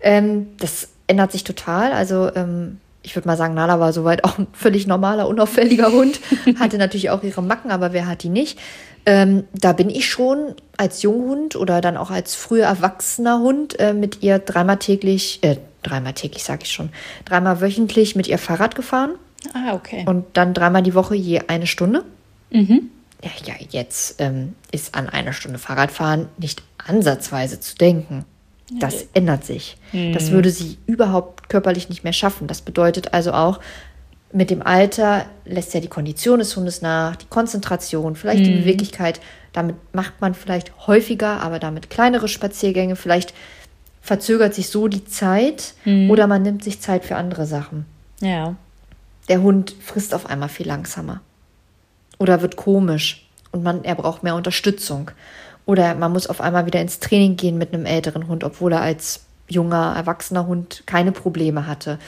Ähm, 0.00 0.48
das 0.58 0.88
ändert 1.06 1.32
sich 1.32 1.44
total. 1.44 1.92
Also 1.92 2.34
ähm, 2.34 2.78
ich 3.06 3.14
würde 3.14 3.28
mal 3.28 3.36
sagen, 3.36 3.54
Nala 3.54 3.78
war 3.78 3.92
soweit 3.92 4.24
auch 4.24 4.36
ein 4.36 4.48
völlig 4.52 4.88
normaler, 4.88 5.28
unauffälliger 5.28 5.92
Hund. 5.92 6.20
Hatte 6.58 6.76
natürlich 6.76 7.10
auch 7.10 7.22
ihre 7.22 7.40
Macken, 7.40 7.70
aber 7.70 7.92
wer 7.92 8.08
hat 8.08 8.24
die 8.24 8.28
nicht? 8.28 8.58
Ähm, 9.06 9.44
da 9.54 9.72
bin 9.72 9.88
ich 9.88 10.10
schon 10.10 10.56
als 10.76 11.02
Junghund 11.02 11.54
oder 11.54 11.80
dann 11.80 11.96
auch 11.96 12.10
als 12.10 12.34
früher 12.34 12.64
erwachsener 12.66 13.38
Hund 13.38 13.78
äh, 13.78 13.94
mit 13.94 14.24
ihr 14.24 14.40
dreimal 14.40 14.78
täglich, 14.78 15.38
äh, 15.42 15.58
dreimal 15.84 16.14
täglich 16.14 16.42
sage 16.42 16.64
ich 16.64 16.72
schon, 16.72 16.90
dreimal 17.24 17.60
wöchentlich 17.60 18.16
mit 18.16 18.26
ihr 18.26 18.38
Fahrrad 18.38 18.74
gefahren. 18.74 19.12
Ah, 19.54 19.74
okay. 19.74 20.04
Und 20.08 20.24
dann 20.32 20.52
dreimal 20.52 20.82
die 20.82 20.94
Woche 20.94 21.14
je 21.14 21.42
eine 21.46 21.68
Stunde. 21.68 22.04
Mhm. 22.50 22.90
Ja, 23.22 23.30
ja, 23.44 23.54
jetzt 23.70 24.20
ähm, 24.20 24.56
ist 24.72 24.96
an 24.96 25.08
einer 25.08 25.32
Stunde 25.32 25.60
Fahrradfahren 25.60 26.26
nicht 26.38 26.64
ansatzweise 26.84 27.60
zu 27.60 27.76
denken. 27.76 28.24
Das 28.72 29.06
ändert 29.14 29.44
sich. 29.44 29.76
Mhm. 29.92 30.12
Das 30.12 30.30
würde 30.30 30.50
sie 30.50 30.78
überhaupt 30.86 31.48
körperlich 31.48 31.88
nicht 31.88 32.04
mehr 32.04 32.12
schaffen. 32.12 32.48
Das 32.48 32.60
bedeutet 32.60 33.14
also 33.14 33.32
auch, 33.32 33.60
mit 34.32 34.50
dem 34.50 34.62
Alter 34.62 35.26
lässt 35.44 35.72
ja 35.72 35.80
die 35.80 35.88
Kondition 35.88 36.40
des 36.40 36.56
Hundes 36.56 36.82
nach, 36.82 37.16
die 37.16 37.26
Konzentration, 37.26 38.16
vielleicht 38.16 38.40
mhm. 38.40 38.44
die 38.44 38.58
Beweglichkeit. 38.58 39.20
Damit 39.52 39.76
macht 39.92 40.20
man 40.20 40.34
vielleicht 40.34 40.86
häufiger, 40.86 41.40
aber 41.40 41.58
damit 41.58 41.90
kleinere 41.90 42.28
Spaziergänge. 42.28 42.96
Vielleicht 42.96 43.34
verzögert 44.02 44.54
sich 44.54 44.68
so 44.68 44.88
die 44.88 45.04
Zeit 45.04 45.74
mhm. 45.84 46.10
oder 46.10 46.26
man 46.26 46.42
nimmt 46.42 46.64
sich 46.64 46.80
Zeit 46.80 47.04
für 47.04 47.16
andere 47.16 47.46
Sachen. 47.46 47.86
Ja. 48.20 48.56
Der 49.28 49.42
Hund 49.42 49.74
frisst 49.80 50.14
auf 50.14 50.26
einmal 50.26 50.48
viel 50.48 50.66
langsamer 50.66 51.20
oder 52.18 52.42
wird 52.42 52.56
komisch 52.56 53.26
und 53.52 53.62
man, 53.62 53.84
er 53.84 53.94
braucht 53.94 54.22
mehr 54.22 54.34
Unterstützung. 54.34 55.10
Oder 55.66 55.94
man 55.96 56.12
muss 56.12 56.28
auf 56.28 56.40
einmal 56.40 56.64
wieder 56.64 56.80
ins 56.80 57.00
Training 57.00 57.36
gehen 57.36 57.58
mit 57.58 57.74
einem 57.74 57.84
älteren 57.84 58.28
Hund, 58.28 58.44
obwohl 58.44 58.72
er 58.72 58.80
als 58.80 59.20
junger, 59.48 59.94
erwachsener 59.96 60.46
Hund 60.46 60.84
keine 60.86 61.12
Probleme 61.12 61.66
hatte. 61.66 61.98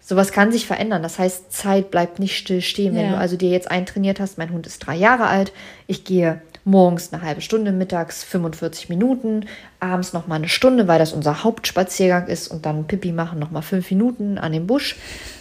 Sowas 0.00 0.30
kann 0.30 0.52
sich 0.52 0.66
verändern. 0.66 1.02
Das 1.02 1.18
heißt, 1.18 1.52
Zeit 1.52 1.90
bleibt 1.90 2.20
nicht 2.20 2.36
still 2.36 2.60
stehen. 2.60 2.94
Wenn 2.94 3.10
du 3.10 3.18
also 3.18 3.36
dir 3.36 3.50
jetzt 3.50 3.68
eintrainiert 3.68 4.20
hast, 4.20 4.38
mein 4.38 4.52
Hund 4.52 4.64
ist 4.66 4.78
drei 4.78 4.94
Jahre 4.94 5.26
alt, 5.26 5.52
ich 5.88 6.04
gehe 6.04 6.40
morgens 6.64 7.12
eine 7.12 7.22
halbe 7.22 7.40
Stunde, 7.40 7.72
mittags 7.72 8.22
45 8.22 8.88
Minuten, 8.88 9.46
abends 9.80 10.12
noch 10.12 10.26
mal 10.26 10.36
eine 10.36 10.48
Stunde, 10.48 10.86
weil 10.86 10.98
das 10.98 11.12
unser 11.12 11.42
Hauptspaziergang 11.42 12.28
ist 12.28 12.48
und 12.48 12.66
dann 12.66 12.86
Pipi 12.86 13.12
machen 13.12 13.38
noch 13.38 13.50
mal 13.50 13.62
fünf 13.62 13.90
Minuten 13.90 14.38
an 14.38 14.52
dem 14.52 14.66
Busch. 14.66 14.96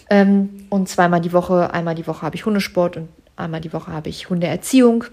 Ähm, 0.09 0.65
und 0.69 0.89
zweimal 0.89 1.21
die 1.21 1.33
Woche, 1.33 1.73
einmal 1.73 1.95
die 1.95 2.07
Woche 2.07 2.23
habe 2.23 2.35
ich 2.35 2.45
Hundesport 2.45 2.97
und 2.97 3.09
einmal 3.35 3.61
die 3.61 3.73
Woche 3.73 3.91
habe 3.91 4.09
ich 4.09 4.29
Hundeerziehung. 4.29 5.05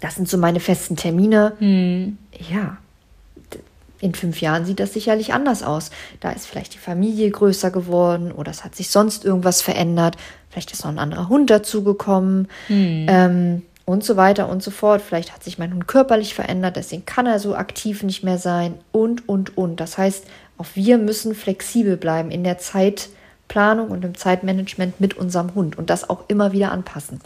Das 0.00 0.14
sind 0.14 0.28
so 0.28 0.38
meine 0.38 0.60
festen 0.60 0.96
Termine. 0.96 1.52
Hm. 1.58 2.18
Ja, 2.50 2.78
in 4.00 4.14
fünf 4.14 4.40
Jahren 4.40 4.64
sieht 4.64 4.80
das 4.80 4.94
sicherlich 4.94 5.34
anders 5.34 5.62
aus. 5.62 5.90
Da 6.20 6.30
ist 6.30 6.46
vielleicht 6.46 6.74
die 6.74 6.78
Familie 6.78 7.30
größer 7.30 7.70
geworden 7.70 8.32
oder 8.32 8.50
es 8.50 8.64
hat 8.64 8.74
sich 8.74 8.88
sonst 8.88 9.24
irgendwas 9.24 9.60
verändert. 9.60 10.16
Vielleicht 10.48 10.72
ist 10.72 10.84
noch 10.84 10.90
ein 10.90 10.98
anderer 10.98 11.28
Hund 11.28 11.50
dazugekommen. 11.50 12.48
Hm. 12.68 13.06
Ähm, 13.08 13.62
und 13.90 14.04
so 14.04 14.16
weiter 14.16 14.48
und 14.48 14.62
so 14.62 14.70
fort. 14.70 15.02
Vielleicht 15.02 15.34
hat 15.34 15.42
sich 15.42 15.58
mein 15.58 15.74
Hund 15.74 15.88
körperlich 15.88 16.32
verändert, 16.34 16.76
deswegen 16.76 17.04
kann 17.06 17.26
er 17.26 17.40
so 17.40 17.56
aktiv 17.56 18.04
nicht 18.04 18.22
mehr 18.22 18.38
sein 18.38 18.74
und, 18.92 19.28
und, 19.28 19.58
und. 19.58 19.80
Das 19.80 19.98
heißt, 19.98 20.26
auch 20.58 20.66
wir 20.74 20.96
müssen 20.96 21.34
flexibel 21.34 21.96
bleiben 21.96 22.30
in 22.30 22.44
der 22.44 22.58
Zeitplanung 22.58 23.90
und 23.90 24.04
im 24.04 24.14
Zeitmanagement 24.14 25.00
mit 25.00 25.14
unserem 25.14 25.56
Hund 25.56 25.76
und 25.76 25.90
das 25.90 26.08
auch 26.08 26.24
immer 26.28 26.52
wieder 26.52 26.70
anpassen. 26.70 27.20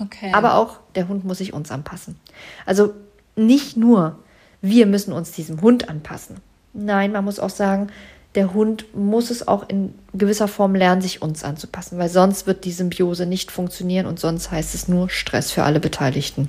Okay. 0.00 0.32
Aber 0.32 0.54
auch 0.54 0.78
der 0.94 1.08
Hund 1.08 1.24
muss 1.24 1.38
sich 1.38 1.52
uns 1.52 1.70
anpassen. 1.70 2.18
Also 2.66 2.94
nicht 3.36 3.76
nur 3.76 4.18
wir 4.60 4.86
müssen 4.86 5.12
uns 5.12 5.32
diesem 5.32 5.60
Hund 5.60 5.88
anpassen. 5.88 6.38
Nein, 6.72 7.12
man 7.12 7.24
muss 7.24 7.38
auch 7.38 7.50
sagen, 7.50 7.88
der 8.34 8.52
Hund 8.52 8.94
muss 8.94 9.30
es 9.30 9.48
auch 9.48 9.68
in 9.68 9.94
gewisser 10.12 10.48
Form 10.48 10.74
lernen, 10.74 11.00
sich 11.00 11.22
uns 11.22 11.44
anzupassen, 11.44 11.98
weil 11.98 12.08
sonst 12.08 12.46
wird 12.46 12.64
die 12.64 12.72
Symbiose 12.72 13.26
nicht 13.26 13.50
funktionieren 13.50 14.06
und 14.06 14.20
sonst 14.20 14.50
heißt 14.50 14.74
es 14.74 14.88
nur 14.88 15.08
Stress 15.08 15.50
für 15.50 15.64
alle 15.64 15.80
Beteiligten. 15.80 16.48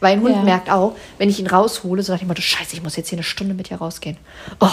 Weil 0.00 0.14
ein 0.14 0.22
Hund 0.22 0.34
ja. 0.34 0.42
merkt 0.42 0.70
auch, 0.70 0.96
wenn 1.18 1.28
ich 1.28 1.40
ihn 1.40 1.46
raushole, 1.46 2.02
so 2.02 2.12
nach 2.12 2.20
dem 2.20 2.28
Motto, 2.28 2.40
scheiße, 2.40 2.74
ich 2.74 2.82
muss 2.82 2.96
jetzt 2.96 3.10
hier 3.10 3.18
eine 3.18 3.22
Stunde 3.22 3.54
mit 3.54 3.68
dir 3.68 3.76
rausgehen. 3.76 4.16
Oh, 4.58 4.66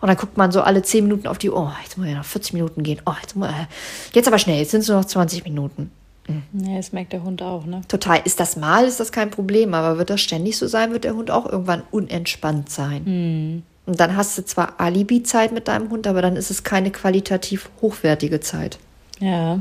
und 0.00 0.08
dann 0.08 0.16
guckt 0.16 0.36
man 0.36 0.50
so 0.50 0.60
alle 0.60 0.82
zehn 0.82 1.04
Minuten 1.04 1.28
auf 1.28 1.38
die 1.38 1.50
Uhr, 1.50 1.58
oh, 1.58 1.82
jetzt 1.82 1.96
muss 1.96 2.08
ich 2.08 2.14
noch 2.14 2.24
40 2.24 2.52
Minuten 2.54 2.82
gehen. 2.82 3.00
Oh, 3.06 3.14
jetzt, 3.20 3.36
muss, 3.36 3.48
äh, 3.48 3.66
jetzt 4.12 4.26
aber 4.26 4.38
schnell, 4.38 4.58
jetzt 4.58 4.72
sind 4.72 4.80
es 4.80 4.88
nur 4.88 4.98
noch 4.98 5.04
20 5.04 5.44
Minuten. 5.44 5.92
Mhm. 6.28 6.42
Ja, 6.66 6.76
das 6.76 6.92
merkt 6.92 7.12
der 7.12 7.22
Hund 7.22 7.42
auch, 7.42 7.64
ne? 7.66 7.82
Total. 7.88 8.20
Ist 8.24 8.40
das 8.40 8.56
mal, 8.56 8.84
ist 8.84 9.00
das 9.00 9.12
kein 9.12 9.30
Problem, 9.30 9.74
aber 9.74 9.98
wird 9.98 10.10
das 10.10 10.20
ständig 10.20 10.58
so 10.58 10.66
sein, 10.66 10.92
wird 10.92 11.04
der 11.04 11.14
Hund 11.14 11.30
auch 11.30 11.46
irgendwann 11.46 11.82
unentspannt 11.90 12.70
sein. 12.70 13.02
Mhm. 13.04 13.62
Und 13.86 14.00
dann 14.00 14.16
hast 14.16 14.36
du 14.36 14.44
zwar 14.44 14.80
Alibi-Zeit 14.80 15.52
mit 15.52 15.68
deinem 15.68 15.90
Hund, 15.90 16.06
aber 16.06 16.20
dann 16.20 16.36
ist 16.36 16.50
es 16.50 16.64
keine 16.64 16.90
qualitativ 16.90 17.70
hochwertige 17.80 18.40
Zeit. 18.40 18.78
Ja. 19.20 19.60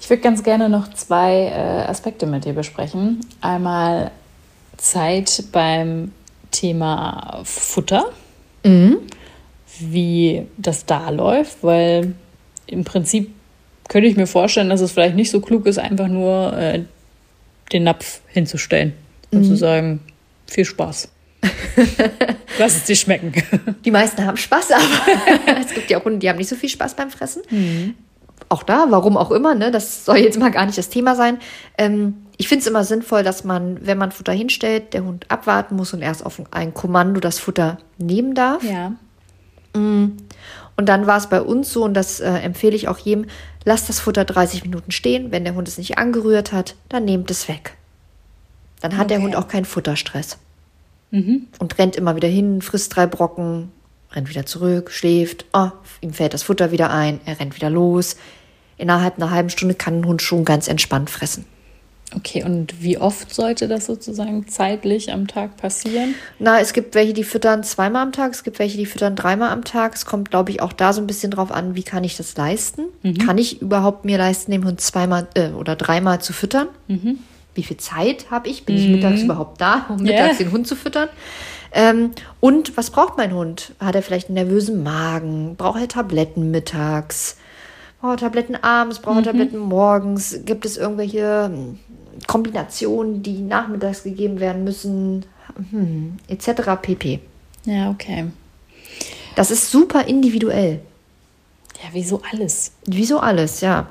Ich 0.00 0.08
würde 0.08 0.22
ganz 0.22 0.42
gerne 0.42 0.68
noch 0.68 0.92
zwei 0.94 1.46
äh, 1.46 1.88
Aspekte 1.88 2.26
mit 2.26 2.44
dir 2.44 2.52
besprechen. 2.52 3.20
Einmal 3.40 4.12
Zeit 4.76 5.44
beim 5.50 6.12
Thema 6.52 7.40
Futter, 7.44 8.10
mhm. 8.64 8.98
wie 9.80 10.46
das 10.56 10.86
da 10.86 11.10
läuft, 11.10 11.62
weil 11.62 12.14
im 12.66 12.84
Prinzip 12.84 13.34
könnte 13.88 14.08
ich 14.08 14.16
mir 14.16 14.26
vorstellen, 14.26 14.68
dass 14.68 14.80
es 14.80 14.92
vielleicht 14.92 15.16
nicht 15.16 15.30
so 15.30 15.40
klug 15.40 15.66
ist, 15.66 15.78
einfach 15.78 16.08
nur 16.08 16.56
äh, 16.56 16.82
den 17.72 17.84
Napf 17.84 18.20
hinzustellen 18.28 18.92
und 19.32 19.40
mhm. 19.40 19.44
zu 19.44 19.56
sagen, 19.56 20.00
viel 20.46 20.64
Spaß. 20.64 21.08
Lass 22.58 22.76
es 22.76 22.84
dir 22.84 22.96
schmecken. 22.96 23.32
Die 23.84 23.90
meisten 23.90 24.24
haben 24.24 24.36
Spaß, 24.36 24.72
aber 24.72 25.60
es 25.60 25.72
gibt 25.74 25.90
ja 25.90 25.98
auch 25.98 26.04
Hunde, 26.04 26.18
die 26.18 26.28
haben 26.28 26.38
nicht 26.38 26.48
so 26.48 26.56
viel 26.56 26.68
Spaß 26.68 26.94
beim 26.94 27.10
Fressen. 27.10 27.42
Mhm. 27.50 27.94
Auch 28.48 28.62
da, 28.62 28.86
warum 28.90 29.16
auch 29.16 29.30
immer, 29.30 29.54
ne? 29.54 29.70
das 29.70 30.04
soll 30.04 30.18
jetzt 30.18 30.38
mal 30.38 30.50
gar 30.50 30.66
nicht 30.66 30.78
das 30.78 30.88
Thema 30.88 31.16
sein. 31.16 31.38
Ähm, 31.78 32.14
ich 32.36 32.48
finde 32.48 32.60
es 32.60 32.66
immer 32.66 32.84
sinnvoll, 32.84 33.22
dass 33.22 33.44
man, 33.44 33.84
wenn 33.84 33.98
man 33.98 34.12
Futter 34.12 34.32
hinstellt, 34.32 34.92
der 34.92 35.04
Hund 35.04 35.26
abwarten 35.28 35.74
muss 35.74 35.94
und 35.94 36.02
erst 36.02 36.24
auf 36.24 36.40
ein 36.50 36.74
Kommando 36.74 37.18
das 37.18 37.38
Futter 37.38 37.78
nehmen 37.98 38.34
darf. 38.34 38.62
Ja. 38.62 38.92
Mhm. 39.74 40.16
Und 40.76 40.88
dann 40.88 41.06
war 41.06 41.16
es 41.16 41.28
bei 41.28 41.40
uns 41.40 41.72
so, 41.72 41.84
und 41.84 41.94
das 41.94 42.20
äh, 42.20 42.28
empfehle 42.28 42.76
ich 42.76 42.88
auch 42.88 42.98
jedem, 42.98 43.26
lasst 43.66 43.90
das 43.90 44.00
Futter 44.00 44.24
30 44.24 44.62
Minuten 44.62 44.92
stehen. 44.92 45.30
Wenn 45.30 45.44
der 45.44 45.54
Hund 45.54 45.68
es 45.68 45.76
nicht 45.76 45.98
angerührt 45.98 46.52
hat, 46.52 46.76
dann 46.88 47.04
nehmt 47.04 47.30
es 47.30 47.48
weg. 47.48 47.76
Dann 48.80 48.96
hat 48.96 49.06
okay. 49.06 49.14
der 49.14 49.22
Hund 49.22 49.36
auch 49.36 49.48
keinen 49.48 49.66
Futterstress. 49.66 50.38
Mhm. 51.10 51.48
Und 51.58 51.76
rennt 51.76 51.96
immer 51.96 52.16
wieder 52.16 52.28
hin, 52.28 52.62
frisst 52.62 52.96
drei 52.96 53.06
Brocken, 53.06 53.72
rennt 54.12 54.30
wieder 54.30 54.46
zurück, 54.46 54.90
schläft, 54.90 55.44
oh, 55.52 55.70
ihm 56.00 56.12
fällt 56.12 56.32
das 56.32 56.44
Futter 56.44 56.70
wieder 56.70 56.90
ein, 56.90 57.20
er 57.26 57.38
rennt 57.38 57.56
wieder 57.56 57.68
los. 57.68 58.16
Innerhalb 58.78 59.16
einer 59.16 59.30
halben 59.30 59.50
Stunde 59.50 59.74
kann 59.74 60.00
ein 60.00 60.06
Hund 60.06 60.22
schon 60.22 60.44
ganz 60.44 60.68
entspannt 60.68 61.10
fressen. 61.10 61.44
Okay, 62.14 62.44
und 62.44 62.82
wie 62.82 62.98
oft 62.98 63.34
sollte 63.34 63.66
das 63.66 63.86
sozusagen 63.86 64.46
zeitlich 64.46 65.12
am 65.12 65.26
Tag 65.26 65.56
passieren? 65.56 66.14
Na, 66.38 66.60
es 66.60 66.72
gibt 66.72 66.94
welche, 66.94 67.12
die 67.12 67.24
füttern 67.24 67.64
zweimal 67.64 68.02
am 68.02 68.12
Tag, 68.12 68.32
es 68.32 68.44
gibt 68.44 68.60
welche, 68.60 68.78
die 68.78 68.86
füttern 68.86 69.16
dreimal 69.16 69.50
am 69.50 69.64
Tag. 69.64 69.94
Es 69.94 70.06
kommt, 70.06 70.30
glaube 70.30 70.52
ich, 70.52 70.62
auch 70.62 70.72
da 70.72 70.92
so 70.92 71.00
ein 71.00 71.08
bisschen 71.08 71.32
drauf 71.32 71.50
an, 71.50 71.74
wie 71.74 71.82
kann 71.82 72.04
ich 72.04 72.16
das 72.16 72.36
leisten? 72.36 72.82
Mhm. 73.02 73.18
Kann 73.18 73.38
ich 73.38 73.60
überhaupt 73.60 74.04
mir 74.04 74.18
leisten, 74.18 74.52
den 74.52 74.64
Hund 74.64 74.80
zweimal 74.80 75.26
äh, 75.34 75.50
oder 75.50 75.74
dreimal 75.74 76.20
zu 76.20 76.32
füttern? 76.32 76.68
Mhm. 76.86 77.18
Wie 77.54 77.64
viel 77.64 77.78
Zeit 77.78 78.30
habe 78.30 78.48
ich? 78.48 78.64
Bin 78.64 78.76
ich 78.76 78.88
mittags 78.88 79.20
mhm. 79.20 79.24
überhaupt 79.24 79.60
da, 79.60 79.86
um 79.88 79.96
mittags 79.96 80.38
yeah. 80.38 80.46
den 80.46 80.52
Hund 80.52 80.68
zu 80.68 80.76
füttern? 80.76 81.08
Ähm, 81.72 82.12
und 82.38 82.76
was 82.76 82.90
braucht 82.90 83.16
mein 83.16 83.34
Hund? 83.34 83.74
Hat 83.80 83.94
er 83.94 84.02
vielleicht 84.02 84.28
einen 84.28 84.34
nervösen 84.34 84.82
Magen? 84.82 85.56
Braucht 85.56 85.80
er 85.80 85.88
Tabletten 85.88 86.50
mittags? 86.50 87.36
Braucht 88.00 88.18
er 88.18 88.26
Tabletten 88.26 88.56
abends? 88.56 89.00
Braucht 89.00 89.16
er 89.16 89.22
mhm. 89.22 89.38
Tabletten 89.38 89.58
morgens? 89.58 90.40
Gibt 90.44 90.64
es 90.64 90.76
irgendwelche 90.76 91.50
Kombinationen, 92.26 93.22
die 93.22 93.40
nachmittags 93.40 94.02
gegeben 94.02 94.40
werden 94.40 94.64
müssen, 94.64 95.24
hm, 95.70 96.16
etc. 96.28 96.62
pp. 96.80 97.20
Ja, 97.64 97.90
okay. 97.90 98.26
Das 99.34 99.50
ist 99.50 99.70
super 99.70 100.06
individuell. 100.06 100.80
Ja, 101.82 101.90
wieso 101.92 102.22
alles? 102.32 102.72
Wieso 102.86 103.20
alles, 103.20 103.60
ja. 103.60 103.88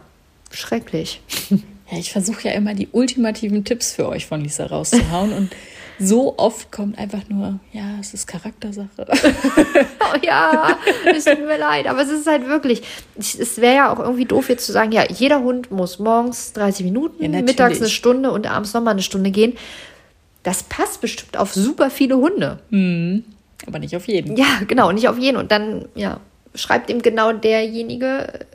Schrecklich. 0.52 1.22
Ja, 1.92 2.00
ich 2.00 2.12
versuche 2.12 2.48
ja 2.48 2.56
immer 2.56 2.74
die 2.74 2.88
ultimativen 2.92 3.64
Tipps 3.64 3.92
für 3.92 4.10
euch 4.10 4.26
von 4.26 4.42
Lisa 4.42 4.66
rauszuhauen 4.66 5.32
und 5.34 5.52
so 6.00 6.36
oft 6.38 6.72
kommt 6.72 6.98
einfach 6.98 7.22
nur, 7.30 7.60
ja, 7.72 7.98
es 8.00 8.14
ist 8.14 8.28
Charaktersache. 8.28 8.88
oh 9.08 10.18
ja, 10.26 10.78
es 11.06 11.26
tut 11.26 11.40
mir 11.40 11.58
leid, 11.58 11.88
aber 11.88 12.02
es 12.02 12.10
ist 12.10 12.28
halt 12.28 12.48
wirklich, 12.48 12.82
es 13.18 13.58
wäre 13.58 13.76
ja 13.76 13.94
auch 13.94 14.00
irgendwie 14.00 14.26
doof 14.26 14.50
jetzt 14.50 14.66
zu 14.66 14.72
sagen, 14.72 14.92
ja, 14.92 15.06
jeder 15.10 15.42
Hund 15.42 15.72
muss 15.72 16.00
morgens 16.00 16.54
30 16.54 16.86
Minuten, 16.86 17.34
ja, 17.34 17.42
mittags 17.42 17.80
eine 17.80 17.90
Stunde 17.90 18.32
und 18.32 18.48
abends 18.48 18.74
nochmal 18.74 18.94
eine 18.94 19.04
Stunde 19.04 19.32
gehen. 19.32 19.54
Das 20.44 20.64
passt 20.64 21.02
bestimmt 21.02 21.38
auf 21.38 21.54
super 21.54 21.90
viele 21.90 22.18
Hunde. 22.18 22.60
Mhm. 22.70 23.24
Aber 23.66 23.80
nicht 23.80 23.96
auf 23.96 24.08
jeden. 24.08 24.36
Ja, 24.36 24.62
genau, 24.68 24.92
nicht 24.92 25.08
auf 25.08 25.18
jeden. 25.18 25.38
Und 25.38 25.52
dann, 25.52 25.86
ja, 25.96 26.20
schreibt 26.54 26.90
ihm 26.90 27.02
genau 27.02 27.34
derjenige, 27.34 28.46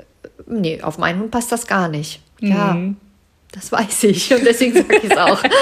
nee, 0.46 0.80
auf 0.82 0.98
meinen 0.98 1.20
Hund 1.20 1.30
passt 1.30 1.50
das 1.52 1.66
gar 1.66 1.88
nicht. 1.88 2.20
Ja, 2.40 2.74
mhm. 2.74 2.96
das 3.52 3.72
weiß 3.72 4.04
ich 4.04 4.32
und 4.32 4.44
deswegen 4.44 4.74
sage 4.74 4.96
ich 4.96 5.10
es 5.10 5.16
auch. 5.16 5.42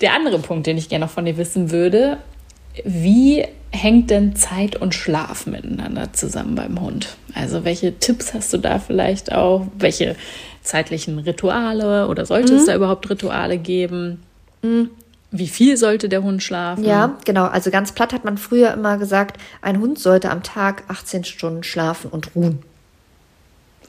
Der 0.00 0.14
andere 0.14 0.38
Punkt, 0.38 0.66
den 0.66 0.76
ich 0.76 0.88
gerne 0.88 1.06
noch 1.06 1.12
von 1.12 1.24
dir 1.24 1.36
wissen 1.36 1.70
würde, 1.70 2.18
wie 2.84 3.44
hängt 3.70 4.10
denn 4.10 4.36
Zeit 4.36 4.76
und 4.76 4.94
Schlaf 4.94 5.46
miteinander 5.46 6.12
zusammen 6.12 6.54
beim 6.54 6.80
Hund? 6.80 7.16
Also 7.34 7.64
welche 7.64 7.98
Tipps 7.98 8.34
hast 8.34 8.52
du 8.52 8.58
da 8.58 8.78
vielleicht 8.78 9.32
auch? 9.32 9.66
Welche 9.78 10.16
zeitlichen 10.62 11.18
Rituale 11.18 12.08
oder 12.08 12.26
sollte 12.26 12.52
mhm. 12.52 12.58
es 12.58 12.66
da 12.66 12.74
überhaupt 12.74 13.08
Rituale 13.08 13.58
geben? 13.58 14.22
Mhm. 14.62 14.90
Wie 15.30 15.48
viel 15.48 15.76
sollte 15.76 16.08
der 16.08 16.22
Hund 16.22 16.42
schlafen? 16.42 16.84
Ja, 16.84 17.16
genau. 17.24 17.46
Also 17.46 17.70
ganz 17.70 17.92
platt 17.92 18.12
hat 18.12 18.24
man 18.24 18.38
früher 18.38 18.72
immer 18.72 18.96
gesagt, 18.96 19.38
ein 19.60 19.80
Hund 19.80 19.98
sollte 19.98 20.30
am 20.30 20.42
Tag 20.42 20.84
18 20.88 21.24
Stunden 21.24 21.62
schlafen 21.62 22.10
und 22.10 22.34
ruhen. 22.34 22.60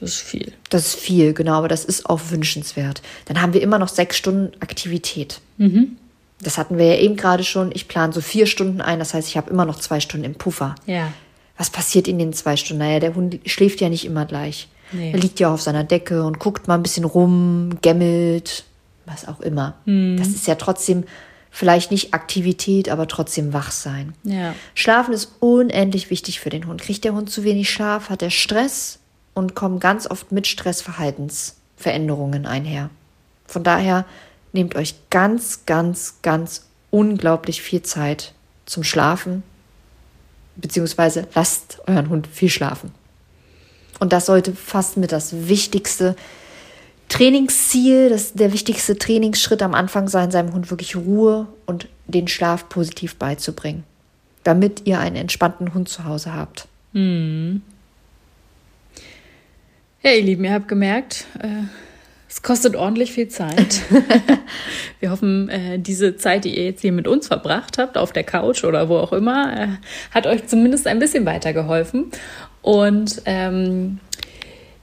Das 0.00 0.10
ist 0.10 0.20
viel. 0.20 0.52
Das 0.70 0.86
ist 0.86 0.94
viel, 0.96 1.32
genau, 1.34 1.54
aber 1.54 1.68
das 1.68 1.84
ist 1.84 2.08
auch 2.08 2.20
wünschenswert. 2.30 3.02
Dann 3.26 3.40
haben 3.40 3.52
wir 3.52 3.62
immer 3.62 3.78
noch 3.78 3.88
sechs 3.88 4.16
Stunden 4.16 4.52
Aktivität. 4.60 5.40
Mhm. 5.56 5.96
Das 6.40 6.56
hatten 6.56 6.78
wir 6.78 6.86
ja 6.86 7.00
eben 7.00 7.16
gerade 7.16 7.42
schon. 7.42 7.72
Ich 7.74 7.88
plane 7.88 8.12
so 8.12 8.20
vier 8.20 8.46
Stunden 8.46 8.80
ein, 8.80 8.98
das 8.98 9.14
heißt, 9.14 9.28
ich 9.28 9.36
habe 9.36 9.50
immer 9.50 9.64
noch 9.64 9.80
zwei 9.80 10.00
Stunden 10.00 10.24
im 10.24 10.34
Puffer. 10.34 10.76
Ja. 10.86 11.12
Was 11.56 11.70
passiert 11.70 12.06
in 12.06 12.18
den 12.18 12.32
zwei 12.32 12.56
Stunden? 12.56 12.84
Naja, 12.84 13.00
der 13.00 13.14
Hund 13.16 13.40
schläft 13.46 13.80
ja 13.80 13.88
nicht 13.88 14.04
immer 14.04 14.24
gleich. 14.24 14.68
Nee. 14.92 15.12
Er 15.12 15.18
liegt 15.18 15.40
ja 15.40 15.52
auf 15.52 15.60
seiner 15.60 15.84
Decke 15.84 16.22
und 16.22 16.38
guckt 16.38 16.68
mal 16.68 16.76
ein 16.76 16.82
bisschen 16.82 17.04
rum, 17.04 17.78
gämmelt, 17.82 18.64
was 19.04 19.26
auch 19.26 19.40
immer. 19.40 19.74
Mhm. 19.84 20.16
Das 20.16 20.28
ist 20.28 20.46
ja 20.46 20.54
trotzdem 20.54 21.04
vielleicht 21.50 21.90
nicht 21.90 22.14
Aktivität, 22.14 22.88
aber 22.88 23.08
trotzdem 23.08 23.52
wach 23.52 23.72
sein. 23.72 24.14
Ja. 24.22 24.54
Schlafen 24.74 25.12
ist 25.12 25.32
unendlich 25.40 26.10
wichtig 26.10 26.40
für 26.40 26.50
den 26.50 26.66
Hund. 26.66 26.80
Kriegt 26.80 27.04
der 27.04 27.14
Hund 27.14 27.30
zu 27.30 27.42
wenig 27.42 27.70
Schlaf, 27.70 28.10
hat 28.10 28.22
er 28.22 28.30
Stress, 28.30 28.97
und 29.38 29.54
kommen 29.54 29.80
ganz 29.80 30.10
oft 30.10 30.32
mit 30.32 30.46
Stressverhaltensveränderungen 30.46 32.44
einher. 32.44 32.90
Von 33.46 33.62
daher 33.64 34.04
nehmt 34.52 34.74
euch 34.74 34.96
ganz, 35.10 35.64
ganz, 35.64 36.16
ganz 36.22 36.66
unglaublich 36.90 37.62
viel 37.62 37.82
Zeit 37.82 38.34
zum 38.66 38.84
Schlafen, 38.84 39.42
beziehungsweise 40.56 41.28
lasst 41.34 41.80
euren 41.86 42.08
Hund 42.08 42.26
viel 42.26 42.50
schlafen. 42.50 42.92
Und 44.00 44.12
das 44.12 44.26
sollte 44.26 44.52
fast 44.54 44.96
mit 44.96 45.12
das 45.12 45.48
wichtigste 45.48 46.16
Trainingsziel, 47.08 48.10
das, 48.10 48.34
der 48.34 48.52
wichtigste 48.52 48.98
Trainingsschritt 48.98 49.62
am 49.62 49.74
Anfang 49.74 50.08
sein, 50.08 50.30
seinem 50.30 50.52
Hund 50.52 50.70
wirklich 50.70 50.94
Ruhe 50.96 51.46
und 51.64 51.88
den 52.06 52.28
Schlaf 52.28 52.68
positiv 52.68 53.16
beizubringen, 53.16 53.84
damit 54.44 54.82
ihr 54.86 55.00
einen 55.00 55.16
entspannten 55.16 55.72
Hund 55.74 55.88
zu 55.88 56.04
Hause 56.04 56.34
habt. 56.34 56.68
Hm. 56.92 57.62
Ja, 60.00 60.12
ihr 60.12 60.22
Lieben, 60.22 60.44
ihr 60.44 60.52
habt 60.52 60.68
gemerkt, 60.68 61.26
äh, 61.40 61.64
es 62.28 62.42
kostet 62.42 62.76
ordentlich 62.76 63.10
viel 63.10 63.26
Zeit. 63.26 63.82
Wir 65.00 65.10
hoffen, 65.10 65.48
äh, 65.48 65.80
diese 65.80 66.16
Zeit, 66.16 66.44
die 66.44 66.56
ihr 66.56 66.66
jetzt 66.66 66.82
hier 66.82 66.92
mit 66.92 67.08
uns 67.08 67.26
verbracht 67.26 67.78
habt, 67.78 67.98
auf 67.98 68.12
der 68.12 68.22
Couch 68.22 68.62
oder 68.62 68.88
wo 68.88 68.98
auch 68.98 69.12
immer, 69.12 69.60
äh, 69.60 69.66
hat 70.12 70.28
euch 70.28 70.46
zumindest 70.46 70.86
ein 70.86 71.00
bisschen 71.00 71.26
weitergeholfen. 71.26 72.12
Und 72.62 73.22
ähm, 73.24 73.98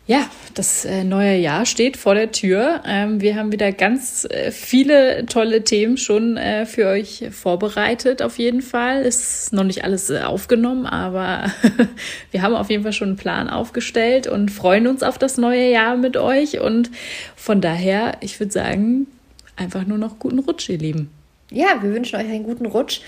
ja, 0.08 0.30
das 0.54 0.86
äh, 0.86 1.04
neue 1.04 1.36
Jahr 1.36 1.66
steht 1.66 1.98
vor 1.98 2.14
der 2.14 2.32
Tür. 2.32 2.82
Ähm, 2.86 3.22
wir 3.22 3.36
haben 3.36 3.52
wieder 3.52 3.72
ganz 3.72 4.28
äh, 4.30 4.52
viele 4.52 5.26
tolle 5.26 5.64
Themen 5.64 5.98
schon 5.98 6.38
äh, 6.38 6.68
für 6.68 6.88
euch 6.88 7.26
vorbereitet, 7.32 8.22
auf 8.22 8.38
jeden 8.38 8.62
Fall. 8.62 9.02
Ist 9.02 9.52
noch 9.52 9.64
nicht 9.64 9.84
alles 9.84 10.12
aufgenommen, 10.12 10.86
aber 10.86 11.52
wir 12.32 12.44
haben 12.44 12.54
auf 12.54 12.70
jeden 12.70 12.84
Fall 12.84 12.94
schon 12.94 13.10
einen 13.10 13.18
Plan 13.18 13.50
aufgestellt 13.50 14.28
und 14.28 14.52
freuen 14.52 14.86
uns 14.86 15.02
auf 15.02 15.18
das 15.18 15.38
neue 15.38 15.72
Jahr 15.72 15.98
mit 15.98 16.18
euch. 16.18 16.60
Und 16.60 16.92
von 17.36 17.60
daher, 17.60 18.18
ich 18.22 18.40
würde 18.40 18.54
sagen, 18.54 19.08
einfach 19.56 19.88
nur 19.88 19.98
noch 19.98 20.20
guten 20.20 20.40
Rutsch, 20.40 20.70
ihr 20.70 20.78
Lieben. 20.78 21.10
Ja, 21.50 21.82
wir 21.82 21.92
wünschen 21.92 22.18
euch 22.18 22.28
einen 22.28 22.44
guten 22.44 22.68
Rutsch. 22.68 23.02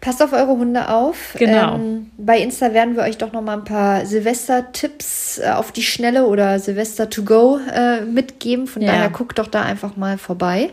Passt 0.00 0.22
auf 0.22 0.32
eure 0.32 0.56
Hunde 0.56 0.88
auf. 0.88 1.34
Genau. 1.38 1.74
Ähm, 1.74 2.10
bei 2.16 2.38
Insta 2.38 2.72
werden 2.72 2.96
wir 2.96 3.02
euch 3.02 3.18
doch 3.18 3.32
noch 3.32 3.42
mal 3.42 3.54
ein 3.54 3.64
paar 3.64 4.06
Silvester-Tipps 4.06 5.38
äh, 5.38 5.50
auf 5.50 5.72
die 5.72 5.82
Schnelle 5.82 6.26
oder 6.26 6.58
Silvester 6.58 7.10
to 7.10 7.22
go 7.22 7.58
äh, 7.72 8.02
mitgeben. 8.02 8.66
Von 8.66 8.82
ja. 8.82 8.92
daher 8.92 9.10
guckt 9.10 9.38
doch 9.38 9.48
da 9.48 9.62
einfach 9.62 9.96
mal 9.96 10.18
vorbei. 10.18 10.70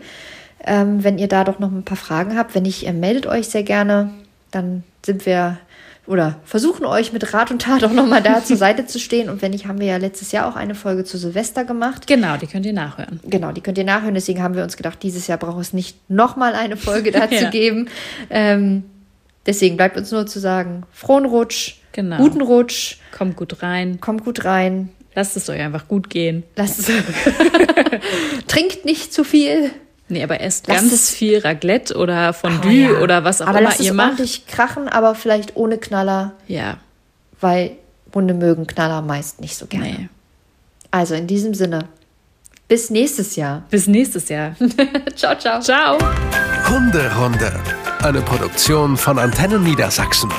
Ähm, 0.65 1.03
wenn 1.03 1.17
ihr 1.17 1.27
da 1.27 1.43
doch 1.43 1.59
noch 1.59 1.71
ein 1.71 1.83
paar 1.83 1.97
Fragen 1.97 2.37
habt, 2.37 2.53
wenn 2.53 2.63
nicht, 2.63 2.85
äh, 2.85 2.93
meldet 2.93 3.25
euch 3.25 3.47
sehr 3.47 3.63
gerne. 3.63 4.11
Dann 4.51 4.83
sind 5.03 5.25
wir 5.25 5.57
oder 6.05 6.35
versuchen 6.43 6.85
euch 6.85 7.13
mit 7.13 7.33
Rat 7.33 7.49
und 7.49 7.61
Tat 7.61 7.83
auch 7.83 7.91
noch 7.91 8.05
mal 8.05 8.21
da 8.21 8.43
zur 8.43 8.57
Seite 8.57 8.85
zu 8.85 8.99
stehen. 8.99 9.29
Und 9.29 9.41
wenn 9.41 9.51
nicht, 9.51 9.67
haben 9.67 9.79
wir 9.79 9.87
ja 9.87 9.97
letztes 9.97 10.31
Jahr 10.33 10.47
auch 10.47 10.57
eine 10.57 10.75
Folge 10.75 11.05
zu 11.05 11.17
Silvester 11.17 11.63
gemacht. 11.63 12.07
Genau, 12.07 12.35
die 12.35 12.47
könnt 12.47 12.65
ihr 12.65 12.73
nachhören. 12.73 13.21
Genau, 13.23 13.51
die 13.51 13.61
könnt 13.61 13.77
ihr 13.77 13.85
nachhören. 13.85 14.13
Deswegen 14.13 14.43
haben 14.43 14.55
wir 14.55 14.63
uns 14.63 14.75
gedacht, 14.75 15.01
dieses 15.01 15.27
Jahr 15.27 15.37
braucht 15.37 15.61
es 15.61 15.71
nicht 15.71 15.97
noch 16.09 16.35
mal 16.35 16.55
eine 16.55 16.75
Folge 16.75 17.11
dazu 17.13 17.35
ja. 17.35 17.49
geben. 17.49 17.87
Ähm, 18.29 18.83
Deswegen 19.45 19.77
bleibt 19.77 19.97
uns 19.97 20.11
nur 20.11 20.25
zu 20.25 20.39
sagen, 20.39 20.83
frohen 20.91 21.25
Rutsch, 21.25 21.75
genau. 21.91 22.17
guten 22.17 22.41
Rutsch. 22.41 22.97
Kommt 23.15 23.35
gut 23.35 23.61
rein. 23.61 23.99
Kommt 23.99 24.23
gut 24.23 24.45
rein. 24.45 24.89
Lasst 25.15 25.37
es 25.37 25.49
euch 25.49 25.59
einfach 25.59 25.87
gut 25.87 26.09
gehen. 26.09 26.43
Lasst 26.55 26.79
es. 26.79 26.87
Trinkt 28.47 28.85
nicht 28.85 29.13
zu 29.13 29.23
viel. 29.23 29.71
Nee, 30.09 30.23
aber 30.23 30.41
esst 30.41 30.67
lasst 30.67 30.89
ganz 30.89 31.11
viel 31.11 31.39
Raclette 31.39 31.95
oder 31.95 32.33
Fondue 32.33 32.89
oh, 32.89 32.93
ja. 32.93 32.99
oder 32.99 33.23
was 33.23 33.41
auch 33.41 33.47
aber 33.47 33.59
immer 33.59 33.69
lasst 33.69 33.81
ihr 33.81 33.91
es 33.91 33.95
macht. 33.95 34.07
ordentlich 34.09 34.47
krachen, 34.47 34.87
aber 34.87 35.15
vielleicht 35.15 35.55
ohne 35.55 35.77
Knaller. 35.77 36.33
Ja. 36.47 36.77
Weil 37.39 37.77
Hunde 38.13 38.33
mögen 38.33 38.67
Knaller 38.67 39.01
meist 39.01 39.41
nicht 39.41 39.57
so 39.57 39.65
gerne. 39.65 39.85
Nee. 39.85 40.09
Also 40.91 41.15
in 41.15 41.27
diesem 41.27 41.53
Sinne, 41.53 41.85
bis 42.67 42.89
nächstes 42.89 43.35
Jahr. 43.35 43.63
Bis 43.69 43.87
nächstes 43.87 44.29
Jahr. 44.29 44.55
ciao, 45.15 45.37
ciao. 45.37 45.59
Ciao. 45.61 45.97
Hunderunde 46.69 47.53
eine 48.03 48.21
Produktion 48.21 48.97
von 48.97 49.17
Antennen 49.17 49.63
Niedersachsen. 49.63 50.29